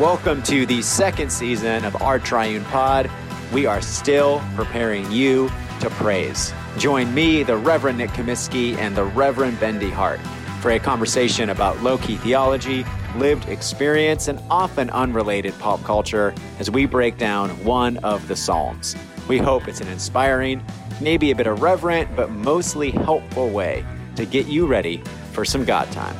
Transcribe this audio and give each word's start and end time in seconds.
Welcome 0.00 0.42
to 0.44 0.64
the 0.64 0.80
second 0.80 1.30
season 1.30 1.84
of 1.84 2.00
our 2.00 2.18
Triune 2.18 2.64
Pod. 2.64 3.10
We 3.52 3.66
are 3.66 3.82
still 3.82 4.42
preparing 4.56 5.12
you 5.12 5.50
to 5.80 5.90
praise. 5.90 6.54
Join 6.78 7.12
me, 7.12 7.42
the 7.42 7.58
Reverend 7.58 7.98
Nick 7.98 8.08
Comiskey, 8.12 8.78
and 8.78 8.96
the 8.96 9.04
Reverend 9.04 9.60
Bendy 9.60 9.90
Hart 9.90 10.18
for 10.62 10.70
a 10.70 10.78
conversation 10.78 11.50
about 11.50 11.82
low 11.82 11.98
key 11.98 12.16
theology, 12.16 12.86
lived 13.16 13.46
experience, 13.50 14.28
and 14.28 14.40
often 14.48 14.88
unrelated 14.88 15.52
pop 15.58 15.84
culture 15.84 16.34
as 16.58 16.70
we 16.70 16.86
break 16.86 17.18
down 17.18 17.50
one 17.62 17.98
of 17.98 18.26
the 18.26 18.36
Psalms. 18.36 18.96
We 19.28 19.36
hope 19.36 19.68
it's 19.68 19.82
an 19.82 19.88
inspiring, 19.88 20.64
maybe 21.02 21.30
a 21.30 21.34
bit 21.34 21.46
irreverent, 21.46 22.16
but 22.16 22.30
mostly 22.30 22.90
helpful 22.90 23.50
way 23.50 23.84
to 24.16 24.24
get 24.24 24.46
you 24.46 24.64
ready 24.66 25.02
for 25.32 25.44
some 25.44 25.66
God 25.66 25.92
time. 25.92 26.16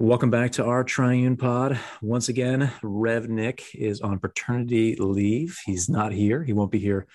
Welcome 0.00 0.30
back 0.30 0.52
to 0.52 0.64
our 0.64 0.84
Triune 0.84 1.36
Pod. 1.36 1.76
Once 2.00 2.28
again, 2.28 2.70
Rev 2.84 3.28
Nick 3.28 3.74
is 3.74 4.00
on 4.00 4.20
paternity 4.20 4.94
leave. 4.94 5.58
He's 5.66 5.88
not 5.88 6.12
here. 6.12 6.44
He 6.44 6.52
won't 6.52 6.70
be 6.70 6.78
here 6.78 7.08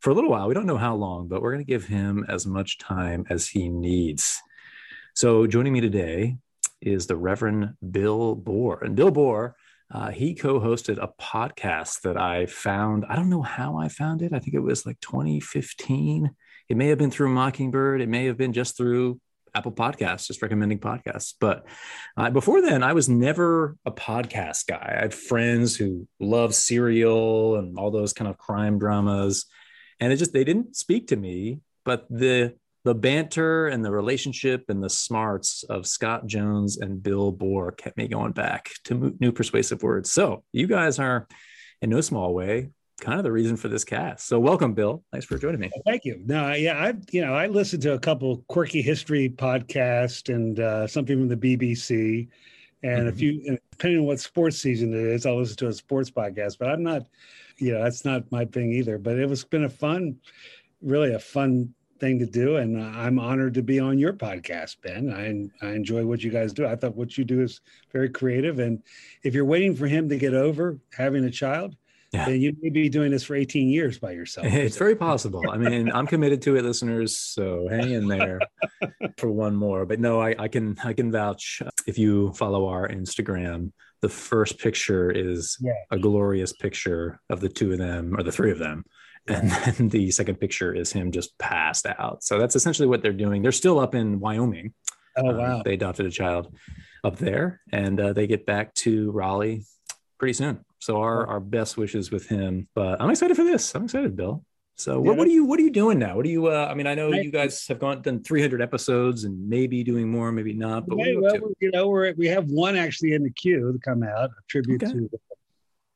for 0.00 0.08
a 0.08 0.14
little 0.14 0.30
while. 0.30 0.48
We 0.48 0.54
don't 0.54 0.64
know 0.64 0.78
how 0.78 0.94
long, 0.94 1.28
but 1.28 1.42
we're 1.42 1.52
going 1.52 1.62
to 1.62 1.70
give 1.70 1.84
him 1.84 2.24
as 2.30 2.46
much 2.46 2.78
time 2.78 3.26
as 3.28 3.46
he 3.46 3.68
needs. 3.68 4.40
So, 5.14 5.46
joining 5.46 5.74
me 5.74 5.82
today 5.82 6.38
is 6.80 7.06
the 7.06 7.14
Reverend 7.14 7.74
Bill 7.90 8.34
Borror. 8.34 8.86
And 8.86 8.96
Bill 8.96 9.12
Borror, 9.12 9.52
uh, 9.90 10.10
he 10.10 10.34
co 10.34 10.60
hosted 10.60 10.96
a 10.96 11.12
podcast 11.22 12.00
that 12.04 12.16
I 12.16 12.46
found. 12.46 13.04
I 13.06 13.16
don't 13.16 13.28
know 13.28 13.42
how 13.42 13.76
I 13.76 13.88
found 13.88 14.22
it. 14.22 14.32
I 14.32 14.38
think 14.38 14.54
it 14.54 14.60
was 14.60 14.86
like 14.86 14.98
2015. 15.00 16.30
It 16.70 16.76
may 16.78 16.88
have 16.88 16.96
been 16.96 17.10
through 17.10 17.34
Mockingbird, 17.34 18.00
it 18.00 18.08
may 18.08 18.24
have 18.24 18.38
been 18.38 18.54
just 18.54 18.78
through 18.78 19.20
Apple 19.54 19.72
Podcasts, 19.72 20.26
just 20.26 20.42
recommending 20.42 20.78
podcasts. 20.78 21.34
But 21.38 21.66
uh, 22.16 22.30
before 22.30 22.62
then, 22.62 22.82
I 22.82 22.92
was 22.92 23.08
never 23.08 23.76
a 23.84 23.90
podcast 23.90 24.66
guy. 24.66 24.94
I 24.96 25.00
had 25.00 25.14
friends 25.14 25.76
who 25.76 26.06
loved 26.18 26.54
serial 26.54 27.56
and 27.56 27.78
all 27.78 27.90
those 27.90 28.12
kind 28.12 28.28
of 28.28 28.38
crime 28.38 28.78
dramas, 28.78 29.46
and 29.98 30.12
it 30.12 30.16
just 30.16 30.32
they 30.32 30.44
didn't 30.44 30.76
speak 30.76 31.08
to 31.08 31.16
me. 31.16 31.60
But 31.84 32.06
the 32.10 32.54
the 32.84 32.94
banter 32.94 33.68
and 33.68 33.84
the 33.84 33.90
relationship 33.90 34.64
and 34.68 34.82
the 34.82 34.88
smarts 34.88 35.64
of 35.64 35.86
Scott 35.86 36.26
Jones 36.26 36.78
and 36.78 37.02
Bill 37.02 37.32
Borror 37.32 37.76
kept 37.76 37.96
me 37.96 38.08
going 38.08 38.32
back 38.32 38.70
to 38.84 39.14
new 39.20 39.32
persuasive 39.32 39.82
words. 39.82 40.10
So 40.10 40.44
you 40.52 40.66
guys 40.66 40.98
are, 40.98 41.28
in 41.82 41.90
no 41.90 42.00
small 42.00 42.32
way, 42.32 42.70
kind 43.00 43.18
of 43.18 43.24
the 43.24 43.32
reason 43.32 43.56
for 43.56 43.68
this 43.68 43.84
cast. 43.84 44.26
So 44.26 44.38
welcome, 44.38 44.74
Bill. 44.74 45.02
Thanks 45.10 45.26
for 45.26 45.38
joining 45.38 45.60
me. 45.60 45.70
Thank 45.86 46.04
you. 46.04 46.22
No, 46.24 46.52
yeah, 46.52 46.78
I 46.78 46.94
you 47.10 47.20
know 47.24 47.34
I 47.34 47.46
listened 47.46 47.82
to 47.82 47.94
a 47.94 47.98
couple 47.98 48.44
quirky 48.48 48.82
history 48.82 49.28
podcasts 49.28 50.32
and 50.32 50.60
uh, 50.60 50.86
something 50.86 51.18
from 51.18 51.28
the 51.28 51.36
BBC, 51.36 52.28
and 52.82 53.00
mm-hmm. 53.00 53.08
if 53.08 53.20
you 53.20 53.58
depending 53.72 54.00
on 54.00 54.06
what 54.06 54.20
sports 54.20 54.58
season 54.58 54.92
it 54.92 55.00
is, 55.00 55.26
I'll 55.26 55.38
listen 55.38 55.56
to 55.56 55.68
a 55.68 55.72
sports 55.72 56.10
podcast. 56.10 56.58
But 56.58 56.68
I'm 56.68 56.82
not, 56.82 57.06
you 57.58 57.72
know, 57.72 57.82
that's 57.82 58.04
not 58.04 58.30
my 58.30 58.44
thing 58.44 58.72
either. 58.72 58.98
But 58.98 59.18
it 59.18 59.28
was 59.28 59.42
been 59.44 59.64
a 59.64 59.68
fun, 59.68 60.16
really 60.82 61.14
a 61.14 61.18
fun 61.18 61.74
thing 61.98 62.18
to 62.18 62.26
do, 62.26 62.56
and 62.56 62.82
I'm 62.82 63.18
honored 63.18 63.54
to 63.54 63.62
be 63.62 63.78
on 63.78 63.98
your 63.98 64.12
podcast, 64.12 64.76
Ben. 64.82 65.12
I 65.12 65.66
I 65.66 65.72
enjoy 65.72 66.04
what 66.04 66.22
you 66.22 66.30
guys 66.30 66.52
do. 66.52 66.66
I 66.66 66.76
thought 66.76 66.96
what 66.96 67.16
you 67.16 67.24
do 67.24 67.42
is 67.42 67.60
very 67.92 68.08
creative, 68.08 68.58
and 68.58 68.82
if 69.22 69.34
you're 69.34 69.44
waiting 69.44 69.74
for 69.74 69.86
him 69.86 70.08
to 70.08 70.16
get 70.16 70.34
over 70.34 70.78
having 70.96 71.24
a 71.24 71.30
child 71.30 71.76
yeah. 72.12 72.26
then 72.26 72.40
you 72.40 72.56
may 72.60 72.70
be 72.70 72.88
doing 72.88 73.10
this 73.10 73.24
for 73.24 73.36
18 73.36 73.68
years 73.68 73.98
by 73.98 74.12
yourself. 74.12 74.46
It's 74.52 74.76
very 74.76 74.96
possible. 75.08 75.42
I 75.50 75.56
mean, 75.56 75.90
I'm 75.92 76.06
committed 76.06 76.42
to 76.42 76.56
it, 76.56 76.64
listeners. 76.64 77.18
So 77.18 77.68
hang 77.68 77.90
in 77.90 78.08
there 78.08 78.40
for 79.16 79.30
one 79.30 79.54
more. 79.54 79.86
But 79.86 80.00
no, 80.00 80.20
I, 80.20 80.34
I 80.38 80.48
can 80.48 80.76
I 80.84 80.92
can 80.92 81.12
vouch. 81.12 81.62
If 81.86 81.98
you 81.98 82.32
follow 82.32 82.66
our 82.68 82.88
Instagram, 82.88 83.72
the 84.02 84.08
first 84.08 84.58
picture 84.58 85.10
is 85.10 85.56
yeah. 85.60 85.72
a 85.90 85.98
glorious 85.98 86.52
picture 86.52 87.20
of 87.28 87.40
the 87.40 87.48
two 87.48 87.72
of 87.72 87.78
them 87.78 88.16
or 88.16 88.22
the 88.22 88.32
three 88.32 88.50
of 88.50 88.58
them. 88.58 88.84
And 89.28 89.50
then 89.50 89.88
the 89.88 90.10
second 90.10 90.36
picture 90.36 90.74
is 90.74 90.92
him 90.92 91.12
just 91.12 91.38
passed 91.38 91.86
out. 91.86 92.24
So 92.24 92.38
that's 92.38 92.56
essentially 92.56 92.88
what 92.88 93.02
they're 93.02 93.12
doing. 93.12 93.42
They're 93.42 93.52
still 93.52 93.78
up 93.78 93.94
in 93.94 94.18
Wyoming. 94.18 94.72
Oh 95.16 95.36
wow! 95.36 95.56
Um, 95.56 95.62
they 95.64 95.74
adopted 95.74 96.06
a 96.06 96.10
child 96.10 96.54
up 97.04 97.18
there, 97.18 97.60
and 97.72 98.00
uh, 98.00 98.12
they 98.12 98.26
get 98.26 98.46
back 98.46 98.74
to 98.74 99.10
Raleigh 99.10 99.64
pretty 100.18 100.34
soon. 100.34 100.64
So 100.80 101.00
our 101.00 101.26
our 101.26 101.40
best 101.40 101.76
wishes 101.76 102.10
with 102.10 102.26
him. 102.28 102.66
But 102.74 103.00
I'm 103.00 103.10
excited 103.10 103.36
for 103.36 103.44
this. 103.44 103.74
I'm 103.74 103.84
excited, 103.84 104.16
Bill. 104.16 104.44
So 104.76 104.98
what, 104.98 105.12
yeah. 105.12 105.18
what 105.18 105.28
are 105.28 105.30
you 105.30 105.44
what 105.44 105.60
are 105.60 105.62
you 105.62 105.70
doing 105.70 105.98
now? 105.98 106.16
What 106.16 106.24
are 106.24 106.30
you? 106.30 106.46
Uh, 106.46 106.66
I 106.70 106.74
mean, 106.74 106.86
I 106.86 106.94
know 106.94 107.12
you 107.12 107.30
guys 107.30 107.66
have 107.68 107.78
gone 107.78 108.00
done 108.00 108.22
300 108.22 108.62
episodes 108.62 109.24
and 109.24 109.48
maybe 109.48 109.84
doing 109.84 110.10
more, 110.10 110.32
maybe 110.32 110.54
not. 110.54 110.86
But 110.86 110.98
you, 110.98 111.20
well, 111.20 111.52
you 111.60 111.70
know, 111.70 111.88
we're 111.88 112.14
we 112.14 112.26
have 112.28 112.46
one 112.46 112.76
actually 112.76 113.12
in 113.12 113.22
the 113.22 113.30
queue 113.30 113.72
to 113.72 113.78
come 113.78 114.02
out, 114.02 114.30
a 114.30 114.42
tribute 114.48 114.82
okay. 114.82 114.92
to 114.92 115.10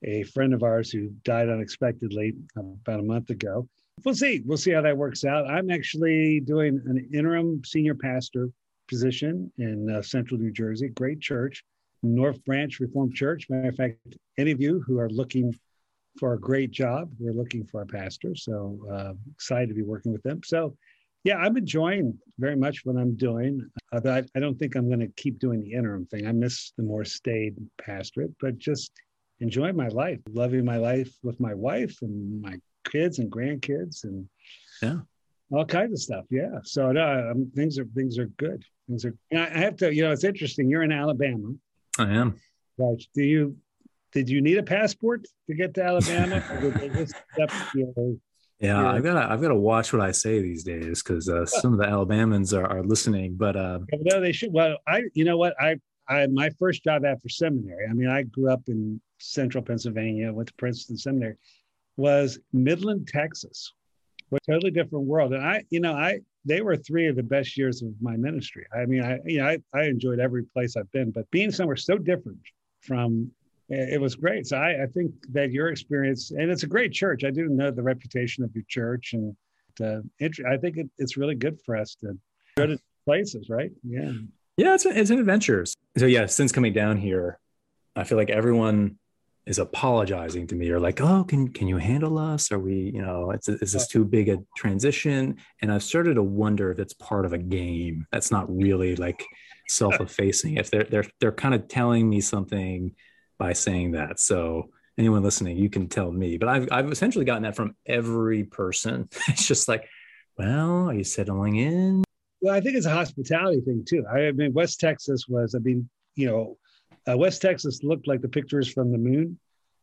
a 0.05 0.23
friend 0.25 0.53
of 0.53 0.62
ours 0.62 0.91
who 0.91 1.09
died 1.25 1.49
unexpectedly 1.49 2.34
about 2.56 3.00
a 3.00 3.03
month 3.03 3.31
ago. 3.31 3.67
We'll 4.05 4.15
see. 4.15 4.43
We'll 4.44 4.59
see 4.59 4.73
how 4.73 4.83
that 4.83 4.97
works 4.97 5.25
out. 5.25 5.49
I'm 5.49 5.71
actually 5.71 6.41
doing 6.41 6.83
an 6.84 7.09
interim 7.15 7.62
senior 7.65 7.94
pastor 7.94 8.50
position 8.89 9.50
in 9.56 9.89
uh, 9.89 10.03
Central 10.03 10.39
New 10.39 10.50
Jersey, 10.50 10.89
great 10.89 11.21
church. 11.21 11.65
North 12.05 12.45
Branch 12.45 12.79
Reformed 12.81 13.15
Church. 13.15 13.49
Matter 13.49 13.69
of 13.69 13.77
fact, 13.77 14.17
any 14.39 14.51
of 14.51 14.61
you 14.61 14.83
who 14.87 14.99
are 14.99 15.11
looking 15.11 15.55
for 16.19 16.35
a 16.35 16.41
great 16.41 16.71
job, 16.71 17.11
we're 17.19 17.33
looking 17.33 17.65
for 17.65 17.83
a 17.83 17.87
pastor. 17.87 18.35
So 18.35 18.79
uh, 18.93 19.13
excited 19.33 19.69
to 19.69 19.75
be 19.75 19.83
working 19.83 20.13
with 20.13 20.23
them. 20.23 20.41
So, 20.45 20.77
yeah, 21.25 21.37
I'm 21.37 21.57
enjoying 21.57 22.19
very 22.39 22.57
much 22.57 22.85
what 22.85 22.97
I'm 22.97 23.17
doing. 23.17 23.69
Although 23.93 24.15
I, 24.15 24.23
I 24.37 24.41
don't 24.41 24.59
think 24.59 24.77
I'm 24.77 24.89
going 24.89 25.01
to 25.01 25.09
keep 25.17 25.39
doing 25.39 25.61
the 25.61 25.73
interim 25.73 26.07
thing. 26.07 26.27
I 26.27 26.33
miss 26.33 26.73
the 26.77 26.85
more 26.85 27.05
staid 27.05 27.57
pastorate, 27.81 28.33
but 28.41 28.59
just 28.59 28.93
enjoying 29.41 29.77
my 29.77 29.89
life, 29.89 30.21
loving 30.31 30.65
my 30.65 30.77
life 30.77 31.13
with 31.23 31.41
my 31.41 31.55
wife 31.55 31.97
and 32.03 32.43
my 32.43 32.57
kids 32.85 33.19
and 33.19 33.33
grandkids 33.33 34.05
and 34.05 34.29
yeah 34.83 34.99
all 35.53 35.65
kinds 35.65 35.93
of 35.93 36.01
stuff. 36.01 36.25
Yeah. 36.31 36.59
So 36.65 36.93
no, 36.93 37.31
um, 37.31 37.51
things 37.55 37.79
are 37.79 37.87
things 37.95 38.19
are 38.19 38.27
good. 38.27 38.65
Things 38.89 39.05
are. 39.05 39.15
I 39.35 39.47
have 39.59 39.77
to. 39.77 39.95
You 39.95 40.03
know, 40.03 40.13
it's 40.13 40.25
interesting. 40.25 40.69
You're 40.69 40.83
in 40.83 40.93
Alabama. 40.93 41.53
I 41.99 42.10
am. 42.12 42.37
Right. 42.78 43.03
Do 43.15 43.22
you 43.22 43.56
did 44.12 44.28
you 44.28 44.41
need 44.41 44.59
a 44.59 44.62
passport 44.62 45.27
to 45.49 45.55
get 45.55 45.75
to 45.75 45.82
Alabama? 45.84 46.37
yeah, 48.60 48.88
I've 48.88 49.03
got 49.03 49.15
to 49.15 49.31
I've 49.31 49.41
got 49.41 49.49
to 49.49 49.55
watch 49.56 49.93
what 49.93 50.03
I 50.03 50.12
say 50.12 50.41
these 50.41 50.62
days 50.62 51.03
because 51.03 51.28
uh, 51.28 51.44
some 51.47 51.72
of 51.72 51.78
the 51.78 51.87
Alabamans 51.87 52.56
are, 52.56 52.66
are 52.66 52.84
listening. 52.84 53.34
But 53.37 53.56
uh, 53.56 53.81
no, 53.93 54.21
they 54.21 54.32
should. 54.32 54.53
Well, 54.53 54.78
I 54.87 55.03
you 55.15 55.25
know 55.25 55.37
what 55.37 55.55
I 55.60 55.77
I 56.09 56.27
my 56.28 56.50
first 56.59 56.84
job 56.84 57.05
after 57.05 57.28
seminary. 57.28 57.87
I 57.88 57.93
mean, 57.93 58.09
I 58.09 58.22
grew 58.22 58.50
up 58.50 58.62
in 58.69 59.00
Central 59.19 59.65
Pennsylvania, 59.65 60.32
went 60.32 60.49
to 60.49 60.55
Princeton 60.55 60.97
Seminary, 60.97 61.37
was 61.97 62.38
Midland, 62.53 63.09
Texas, 63.09 63.72
a 64.34 64.41
totally 64.41 64.71
different 64.71 65.06
world. 65.06 65.33
And 65.33 65.45
I, 65.45 65.65
you 65.71 65.81
know, 65.81 65.93
I 65.93 66.21
they 66.45 66.61
were 66.61 66.77
three 66.77 67.06
of 67.09 67.17
the 67.17 67.22
best 67.22 67.56
years 67.56 67.83
of 67.83 67.91
my 68.00 68.17
ministry. 68.17 68.67
I 68.75 68.87
mean, 68.87 69.03
I 69.03 69.19
you 69.25 69.39
know, 69.39 69.47
I, 69.47 69.59
I 69.72 69.84
enjoyed 69.84 70.21
every 70.21 70.45
place 70.45 70.77
I've 70.77 70.91
been, 70.93 71.11
but 71.11 71.31
being 71.31 71.50
somewhere 71.50 71.77
so 71.77 71.99
different 71.99 72.41
from 72.81 73.31
it 73.69 74.00
was 74.00 74.15
great. 74.15 74.47
So 74.47 74.59
I, 74.59 74.83
I 74.83 74.87
think 74.87 75.12
that 75.33 75.50
your 75.50 75.69
experience, 75.69 76.31
and 76.31 76.50
it's 76.50 76.65
a 76.65 76.67
great 76.67 76.93
church. 76.93 77.25
I 77.25 77.31
do 77.31 77.49
know 77.49 77.71
the 77.71 77.83
reputation 77.83 78.44
of 78.44 78.55
your 78.55 78.65
church, 78.69 79.15
and 79.15 79.34
uh, 79.81 80.00
I 80.21 80.56
think 80.56 80.77
it, 80.77 80.91
it's 80.99 81.17
really 81.17 81.34
good 81.34 81.59
for 81.65 81.77
us 81.77 81.97
to 82.00 82.19
go 82.56 82.67
to 82.67 82.78
places, 83.05 83.49
right? 83.49 83.71
Yeah. 83.83 84.12
Yeah, 84.56 84.75
it's, 84.75 84.87
a, 84.87 84.99
it's 84.99 85.11
an 85.11 85.19
adventure. 85.19 85.64
So 85.97 86.06
yeah, 86.06 86.26
since 86.26 86.53
coming 86.53 86.73
down 86.73 86.99
here, 86.99 87.41
I 87.97 88.05
feel 88.05 88.19
like 88.19 88.31
everyone 88.31 88.99
is 89.46 89.58
apologizing 89.58 90.46
to 90.46 90.55
me 90.55 90.70
or 90.70 90.81
like, 90.81 91.00
oh, 91.00 91.25
can 91.25 91.49
can 91.49 91.69
you 91.69 91.76
handle 91.76 92.19
us? 92.19 92.50
Are 92.50 92.58
we, 92.58 92.91
you 92.94 93.02
know, 93.02 93.31
it's, 93.31 93.49
is 93.49 93.73
this 93.73 93.87
too 93.87 94.05
big 94.05 94.29
a 94.29 94.38
transition? 94.56 95.37
And 95.61 95.70
I've 95.70 95.82
started 95.82 96.14
to 96.14 96.23
wonder 96.23 96.70
if 96.70 96.79
it's 96.79 96.94
part 96.94 97.26
of 97.26 97.32
a 97.32 97.38
game 97.38 98.06
that's 98.11 98.31
not 98.31 98.55
really 98.55 98.96
like 98.96 99.25
self-effacing. 99.69 100.56
If 100.56 100.70
they're 100.70 100.85
they're 100.85 101.05
they're 101.20 101.32
kind 101.32 101.55
of 101.55 101.69
telling 101.69 102.08
me 102.08 102.20
something 102.20 102.94
by 103.38 103.52
saying 103.52 103.93
that. 103.93 104.19
So 104.19 104.70
anyone 104.96 105.23
listening, 105.23 105.58
you 105.58 105.69
can 105.69 105.88
tell 105.88 106.11
me. 106.11 106.38
But 106.38 106.49
I've 106.49 106.69
I've 106.73 106.90
essentially 106.90 107.26
gotten 107.26 107.43
that 107.43 107.56
from 107.56 107.76
every 107.87 108.44
person. 108.44 109.08
it's 109.29 109.47
just 109.47 109.69
like, 109.69 109.88
well, 110.38 110.88
are 110.88 110.94
you 110.94 111.05
settling 111.05 111.56
in? 111.56 112.05
Well, 112.40 112.55
I 112.55 112.61
think 112.61 112.76
it's 112.76 112.87
a 112.87 112.90
hospitality 112.90 113.61
thing 113.61 113.85
too. 113.87 114.05
I 114.06 114.32
mean, 114.32 114.52
West 114.52 114.81
Texas 114.81 115.26
was, 115.29 115.55
I 115.55 115.58
mean, 115.58 115.88
you 116.14 116.26
know, 116.26 116.58
uh, 117.09 117.17
West 117.17 117.43
Texas 117.43 117.81
looked 117.83 118.06
like 118.06 118.21
the 118.21 118.29
pictures 118.29 118.71
from 118.71 118.91
the 118.91 118.99
moon. 118.99 119.39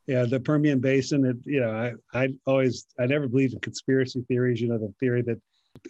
Yeah, 0.08 0.26
the 0.26 0.40
Permian 0.40 0.80
Basin. 0.80 1.26
It, 1.26 1.38
you 1.46 1.62
know, 1.62 1.72
I, 1.72 2.20
I 2.20 2.30
always, 2.46 2.88
I 3.00 3.06
never 3.06 3.28
believed 3.28 3.54
in 3.54 3.60
conspiracy 3.60 4.24
theories. 4.28 4.60
You 4.60 4.70
know, 4.70 4.78
the 4.78 4.94
theory 5.00 5.22
that, 5.24 5.40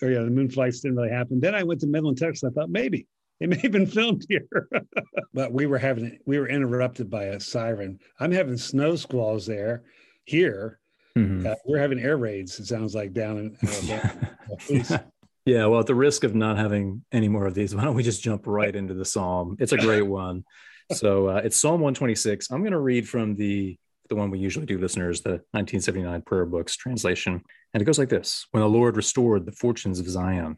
or 0.02 0.10
you 0.10 0.16
know, 0.16 0.26
the 0.26 0.32
moon 0.32 0.50
flights 0.50 0.82
didn't 0.82 0.98
really 0.98 1.10
happen. 1.10 1.40
Then 1.40 1.56
I 1.56 1.64
went 1.64 1.82
to 1.82 1.88
Midland, 1.88 2.18
Texas. 2.18 2.44
I 2.44 2.54
thought 2.54 2.70
maybe 2.70 3.08
it 3.40 3.50
may 3.50 3.58
have 3.58 3.72
been 3.72 3.88
filmed 3.88 4.26
here, 4.28 4.48
but 5.34 5.52
we 5.52 5.66
were 5.66 5.78
having, 5.78 6.20
we 6.26 6.40
were 6.40 6.48
interrupted 6.48 7.10
by 7.10 7.26
a 7.26 7.40
siren. 7.40 8.00
I'm 8.20 8.32
having 8.32 8.58
snow 8.58 8.96
squalls 8.96 9.46
there. 9.46 9.84
here. 10.26 10.80
Mm-hmm. 11.18 11.48
Uh, 11.48 11.56
we're 11.66 11.80
having 11.80 12.00
air 12.00 12.18
raids. 12.18 12.60
It 12.60 12.68
sounds 12.68 12.96
like 12.96 13.12
down 13.14 13.38
in 13.38 13.58
Alabama. 13.68 14.38
yeah. 15.46 15.66
Well, 15.66 15.82
at 15.82 15.88
the 15.88 15.96
risk 15.96 16.24
of 16.24 16.36
not 16.36 16.58
having 16.58 17.04
any 17.12 17.28
more 17.28 17.46
of 17.48 17.54
these, 17.54 17.76
why 17.76 17.84
don't 17.84 17.96
we 17.96 18.04
just 18.04 18.24
jump 18.24 18.44
right 18.46 18.74
into 18.74 18.94
the 18.94 19.04
psalm? 19.04 19.58
It's 19.60 19.74
a 19.74 19.78
great 19.78 20.04
one. 20.04 20.46
So 20.94 21.30
uh, 21.30 21.42
it's 21.44 21.58
Psalm 21.58 21.82
126. 21.82 22.52
I'm 22.52 22.62
going 22.62 22.72
to 22.72 22.80
read 22.80 23.08
from 23.08 23.36
the 23.36 23.78
the 24.10 24.16
one 24.16 24.30
we 24.30 24.40
usually 24.40 24.66
do, 24.66 24.78
listeners, 24.78 25.22
the 25.22 25.40
1979 25.52 26.24
Prayer 26.24 26.46
Books 26.46 26.76
translation, 26.76 27.42
and 27.74 27.82
it 27.82 27.86
goes 27.86 27.98
like 27.98 28.10
this: 28.10 28.46
When 28.52 28.62
the 28.62 28.70
Lord 28.70 28.98
restored 28.98 29.46
the 29.46 29.54
fortunes 29.54 30.00
of 30.00 30.10
Zion, 30.10 30.58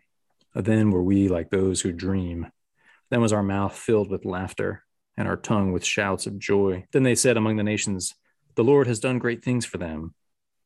then 0.55 0.91
were 0.91 1.03
we 1.03 1.27
like 1.27 1.49
those 1.49 1.81
who 1.81 1.91
dream. 1.91 2.47
Then 3.09 3.21
was 3.21 3.33
our 3.33 3.43
mouth 3.43 3.77
filled 3.77 4.09
with 4.09 4.25
laughter 4.25 4.83
and 5.17 5.27
our 5.27 5.37
tongue 5.37 5.71
with 5.71 5.85
shouts 5.85 6.25
of 6.25 6.39
joy. 6.39 6.85
Then 6.91 7.03
they 7.03 7.15
said 7.15 7.37
among 7.37 7.57
the 7.57 7.63
nations, 7.63 8.15
The 8.55 8.63
Lord 8.63 8.87
has 8.87 8.99
done 8.99 9.19
great 9.19 9.43
things 9.43 9.65
for 9.65 9.77
them. 9.77 10.15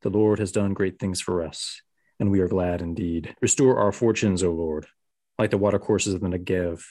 The 0.02 0.10
Lord 0.10 0.40
has 0.40 0.52
done 0.52 0.74
great 0.74 1.00
things 1.00 1.20
for 1.20 1.44
us, 1.44 1.82
and 2.20 2.32
we 2.32 2.40
are 2.40 2.48
glad 2.48 2.82
indeed. 2.82 3.36
Restore 3.42 3.80
our 3.80 3.92
fortunes, 3.92 4.44
O 4.44 4.52
Lord, 4.52 4.88
like 5.38 5.52
the 5.52 5.58
watercourses 5.58 6.14
of 6.14 6.22
the 6.22 6.28
Negev. 6.28 6.84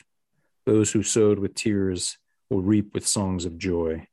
Those 0.67 0.93
who 0.93 1.03
sowed 1.03 1.39
with 1.39 1.55
tears 1.55 2.19
will 2.51 2.63
reap 2.63 2.95
with 2.95 3.07
songs 3.07 3.45
of 3.45 3.59
joy. 3.59 4.07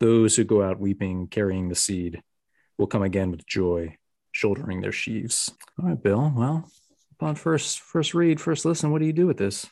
Those 0.00 0.36
who 0.36 0.44
go 0.44 0.62
out 0.62 0.78
weeping, 0.78 1.26
carrying 1.26 1.68
the 1.68 1.74
seed, 1.74 2.22
will 2.76 2.86
come 2.86 3.02
again 3.02 3.30
with 3.30 3.46
joy, 3.46 3.96
shouldering 4.32 4.80
their 4.80 4.92
sheaves. 4.92 5.50
All 5.80 5.88
right, 5.88 6.02
Bill. 6.02 6.32
Well, 6.34 6.70
upon 7.12 7.34
first 7.34 7.80
first 7.80 8.14
read, 8.14 8.40
first 8.40 8.64
listen, 8.64 8.90
what 8.90 9.00
do 9.00 9.06
you 9.06 9.12
do 9.12 9.26
with 9.26 9.38
this? 9.38 9.66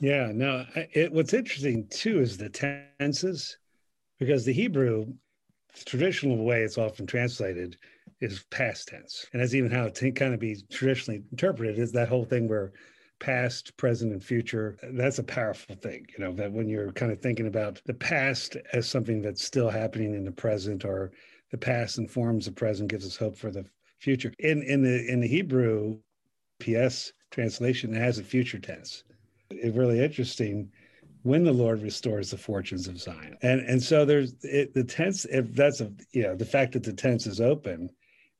Yeah, 0.00 0.30
no. 0.32 0.64
It, 0.74 1.12
what's 1.12 1.34
interesting 1.34 1.88
too 1.88 2.20
is 2.20 2.36
the 2.36 2.48
tenses, 2.48 3.56
because 4.18 4.44
the 4.44 4.52
Hebrew, 4.52 5.06
the 5.74 5.84
traditional 5.84 6.44
way 6.44 6.62
it's 6.62 6.78
often 6.78 7.06
translated, 7.06 7.76
is 8.20 8.44
past 8.50 8.88
tense, 8.88 9.26
and 9.32 9.42
that's 9.42 9.54
even 9.54 9.70
how 9.70 9.86
it 9.86 9.96
t- 9.96 10.12
kind 10.12 10.32
of 10.32 10.38
be 10.38 10.56
traditionally 10.70 11.22
interpreted. 11.32 11.78
Is 11.78 11.92
that 11.92 12.08
whole 12.08 12.24
thing 12.24 12.48
where 12.48 12.72
past, 13.22 13.74
present, 13.76 14.12
and 14.12 14.22
future. 14.22 14.76
That's 14.82 15.18
a 15.18 15.24
powerful 15.24 15.76
thing, 15.76 16.06
you 16.16 16.22
know, 16.22 16.32
that 16.32 16.52
when 16.52 16.68
you're 16.68 16.92
kind 16.92 17.12
of 17.12 17.20
thinking 17.20 17.46
about 17.46 17.80
the 17.86 17.94
past 17.94 18.56
as 18.72 18.88
something 18.88 19.22
that's 19.22 19.44
still 19.44 19.70
happening 19.70 20.14
in 20.14 20.24
the 20.24 20.32
present, 20.32 20.84
or 20.84 21.12
the 21.50 21.58
past 21.58 21.98
informs 21.98 22.44
the 22.44 22.52
present, 22.52 22.90
gives 22.90 23.06
us 23.06 23.16
hope 23.16 23.36
for 23.36 23.50
the 23.50 23.64
future. 23.98 24.32
In 24.38 24.62
in 24.62 24.82
the 24.82 25.10
in 25.10 25.20
the 25.20 25.28
Hebrew 25.28 25.98
JPS 26.60 27.12
translation, 27.30 27.94
it 27.94 27.98
has 27.98 28.18
a 28.18 28.24
future 28.24 28.58
tense 28.58 29.04
it's 29.60 29.76
really 29.76 30.02
interesting 30.02 30.70
when 31.22 31.44
the 31.44 31.52
Lord 31.52 31.82
restores 31.82 32.30
the 32.30 32.36
fortunes 32.36 32.88
of 32.88 33.00
Zion. 33.00 33.36
And 33.42 33.60
and 33.60 33.82
so 33.82 34.04
there's 34.04 34.34
it, 34.42 34.74
the 34.74 34.84
tense. 34.84 35.24
If 35.26 35.54
that's 35.54 35.80
a 35.80 35.92
you 36.12 36.22
know 36.22 36.34
the 36.34 36.44
fact 36.44 36.72
that 36.72 36.82
the 36.82 36.92
tense 36.92 37.26
is 37.26 37.40
open, 37.40 37.90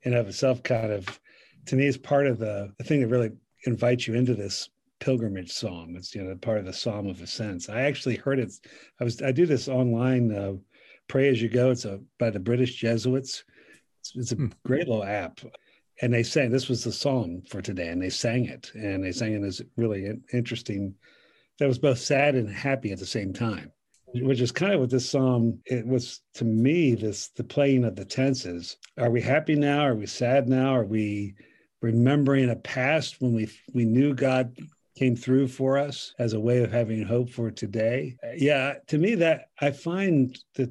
and 0.05 0.15
of 0.15 0.29
itself 0.29 0.63
kind 0.63 0.93
of 0.93 1.21
to 1.67 1.77
me 1.77 1.87
is 1.87 1.97
part 1.97 2.27
of 2.27 2.39
the 2.39 2.73
the 2.79 2.85
thing 2.85 3.01
that 3.01 3.09
really 3.09 3.33
invites 3.65 4.07
you 4.07 4.15
into 4.15 4.35
this 4.35 4.71
pilgrimage 5.01 5.53
psalm. 5.53 5.97
It's 5.97 6.15
you 6.15 6.23
know 6.23 6.37
part 6.37 6.59
of 6.59 6.65
the 6.65 6.73
Psalm 6.73 7.09
of 7.09 7.21
Ascents. 7.21 7.69
I 7.69 7.83
actually 7.83 8.17
heard 8.17 8.39
it. 8.39 8.53
I 9.01 9.05
was 9.05 9.23
I 9.23 9.33
do 9.33 9.47
this 9.47 9.69
online. 9.69 10.35
Uh, 10.35 10.55
Pray 11.09 11.29
as 11.29 11.43
you 11.43 11.49
go. 11.49 11.71
It's 11.71 11.85
a 11.85 12.01
by 12.19 12.31
the 12.31 12.39
British 12.39 12.77
Jesuits. 12.77 13.45
It's, 14.01 14.13
it's 14.17 14.33
a 14.33 14.37
hmm. 14.37 14.47
great 14.65 14.89
little 14.89 15.05
app 15.05 15.41
and 16.01 16.13
they 16.13 16.23
sang 16.23 16.51
this 16.51 16.69
was 16.69 16.85
the 16.85 16.93
song 16.93 17.43
for 17.49 17.63
today 17.63 17.89
and 17.89 18.03
they 18.03 18.11
sang 18.11 18.47
it 18.47 18.71
and 18.75 19.05
they 19.05 19.13
sang 19.13 19.35
it 19.35 19.43
as 19.43 19.63
really 19.77 20.11
interesting 20.33 20.95
that 21.59 21.69
was 21.69 21.79
both 21.79 21.99
sad 21.99 22.35
and 22.35 22.51
happy 22.51 22.93
at 22.93 22.99
the 22.99 23.07
same 23.07 23.33
time 23.33 23.71
which 24.15 24.41
is 24.41 24.53
kind 24.53 24.75
of 24.75 24.81
what 24.81 24.91
this 24.91 25.09
psalm 25.09 25.59
it 25.67 25.87
was 25.87 26.21
to 26.35 26.45
me 26.45 26.95
this 26.95 27.29
the 27.37 27.45
playing 27.45 27.85
of 27.85 27.97
the 27.97 28.05
tenses 28.05 28.77
are 28.99 29.11
we 29.11 29.21
happy 29.21 29.55
now 29.55 29.81
are 29.81 29.95
we 29.95 30.07
sad 30.07 30.49
now 30.49 30.75
are 30.75 30.85
we 30.85 31.35
remembering 31.83 32.51
a 32.51 32.57
past 32.57 33.21
when 33.21 33.35
we 33.35 33.51
we 33.75 33.85
knew 33.85 34.15
god 34.15 34.57
came 34.97 35.17
through 35.17 35.49
for 35.49 35.79
us 35.79 36.15
as 36.19 36.33
a 36.33 36.41
way 36.41 36.63
of 36.63 36.71
having 36.71 37.03
hope 37.03 37.31
for 37.31 37.51
today. 37.51 38.15
Yeah 38.37 38.75
to 38.89 38.99
me 38.99 39.15
that 39.17 39.49
i 39.61 39.71
find 39.71 40.39
that 40.55 40.71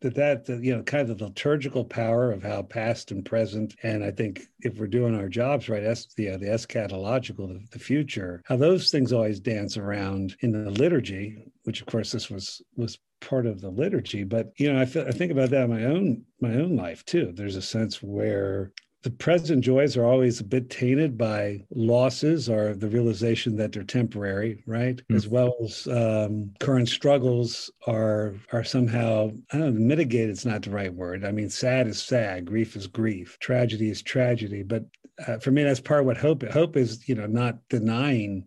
that 0.00 0.46
that, 0.46 0.60
you 0.62 0.74
know 0.74 0.82
kind 0.82 1.08
of 1.08 1.18
the 1.18 1.24
liturgical 1.24 1.84
power 1.84 2.32
of 2.32 2.42
how 2.42 2.62
past 2.62 3.12
and 3.12 3.24
present 3.24 3.74
and 3.82 4.04
i 4.04 4.10
think 4.10 4.42
if 4.60 4.76
we're 4.78 4.86
doing 4.86 5.14
our 5.14 5.28
jobs 5.28 5.68
right 5.68 5.84
uh, 5.84 5.94
the 6.16 6.26
eschatological 6.26 7.48
the, 7.48 7.60
the 7.70 7.78
future 7.78 8.42
how 8.44 8.56
those 8.56 8.90
things 8.90 9.12
always 9.12 9.40
dance 9.40 9.76
around 9.76 10.36
in 10.40 10.52
the 10.52 10.70
liturgy 10.70 11.44
which 11.64 11.80
of 11.80 11.86
course 11.86 12.10
this 12.10 12.28
was 12.28 12.62
was 12.76 12.98
part 13.22 13.46
of 13.46 13.60
the 13.60 13.70
liturgy. 13.70 14.24
But 14.24 14.52
you 14.58 14.70
know 14.70 14.80
I, 14.80 14.84
feel, 14.84 15.06
I 15.06 15.12
think 15.12 15.32
about 15.32 15.50
that 15.50 15.64
in 15.64 15.70
my 15.70 15.84
own 15.84 16.24
my 16.40 16.54
own 16.54 16.76
life 16.76 17.04
too. 17.04 17.32
There's 17.34 17.56
a 17.56 17.62
sense 17.62 18.02
where 18.02 18.72
the 19.02 19.10
present 19.10 19.64
joys 19.64 19.96
are 19.96 20.04
always 20.04 20.38
a 20.38 20.44
bit 20.44 20.70
tainted 20.70 21.18
by 21.18 21.64
losses 21.74 22.48
or 22.48 22.74
the 22.74 22.88
realization 22.88 23.56
that 23.56 23.72
they're 23.72 23.82
temporary, 23.82 24.62
right? 24.66 24.96
Mm-hmm. 24.96 25.16
As 25.16 25.26
well 25.26 25.54
as 25.62 25.88
um, 25.88 26.52
current 26.60 26.88
struggles 26.88 27.70
are 27.86 28.34
are 28.52 28.62
somehow 28.62 29.32
I 29.52 29.58
don't 29.58 29.74
know, 29.74 29.80
mitigated. 29.80 30.30
It's 30.30 30.44
not 30.44 30.62
the 30.62 30.70
right 30.70 30.92
word. 30.92 31.24
I 31.24 31.32
mean, 31.32 31.50
sad 31.50 31.88
is 31.88 32.00
sad, 32.00 32.44
grief 32.44 32.76
is 32.76 32.86
grief, 32.86 33.38
tragedy 33.40 33.90
is 33.90 34.02
tragedy. 34.02 34.62
But 34.62 34.84
uh, 35.26 35.38
for 35.38 35.50
me, 35.50 35.64
that's 35.64 35.80
part 35.80 36.00
of 36.00 36.06
what 36.06 36.16
hope. 36.16 36.44
Hope 36.44 36.76
is 36.76 37.08
you 37.08 37.16
know 37.16 37.26
not 37.26 37.58
denying 37.68 38.46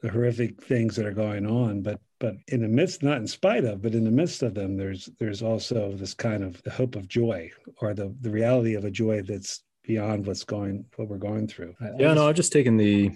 the 0.00 0.10
horrific 0.10 0.62
things 0.62 0.94
that 0.94 1.06
are 1.06 1.12
going 1.12 1.44
on, 1.44 1.82
but 1.82 2.00
but 2.20 2.34
in 2.48 2.62
the 2.62 2.68
midst, 2.68 3.02
not 3.02 3.18
in 3.18 3.26
spite 3.26 3.64
of, 3.64 3.82
but 3.82 3.94
in 3.94 4.04
the 4.04 4.10
midst 4.10 4.42
of 4.42 4.54
them, 4.54 4.76
there's 4.76 5.08
there's 5.18 5.42
also 5.42 5.92
this 5.92 6.14
kind 6.14 6.44
of 6.44 6.62
the 6.62 6.70
hope 6.70 6.94
of 6.94 7.08
joy 7.08 7.50
or 7.80 7.94
the 7.94 8.14
the 8.20 8.30
reality 8.30 8.74
of 8.74 8.84
a 8.84 8.90
joy 8.90 9.22
that's 9.22 9.62
beyond 9.88 10.26
what's 10.26 10.44
going 10.44 10.84
what 10.96 11.08
we're 11.08 11.16
going 11.16 11.48
through. 11.48 11.74
Yeah, 11.98 12.12
no, 12.14 12.28
I've 12.28 12.36
just 12.36 12.52
taken 12.52 12.76
the 12.76 13.10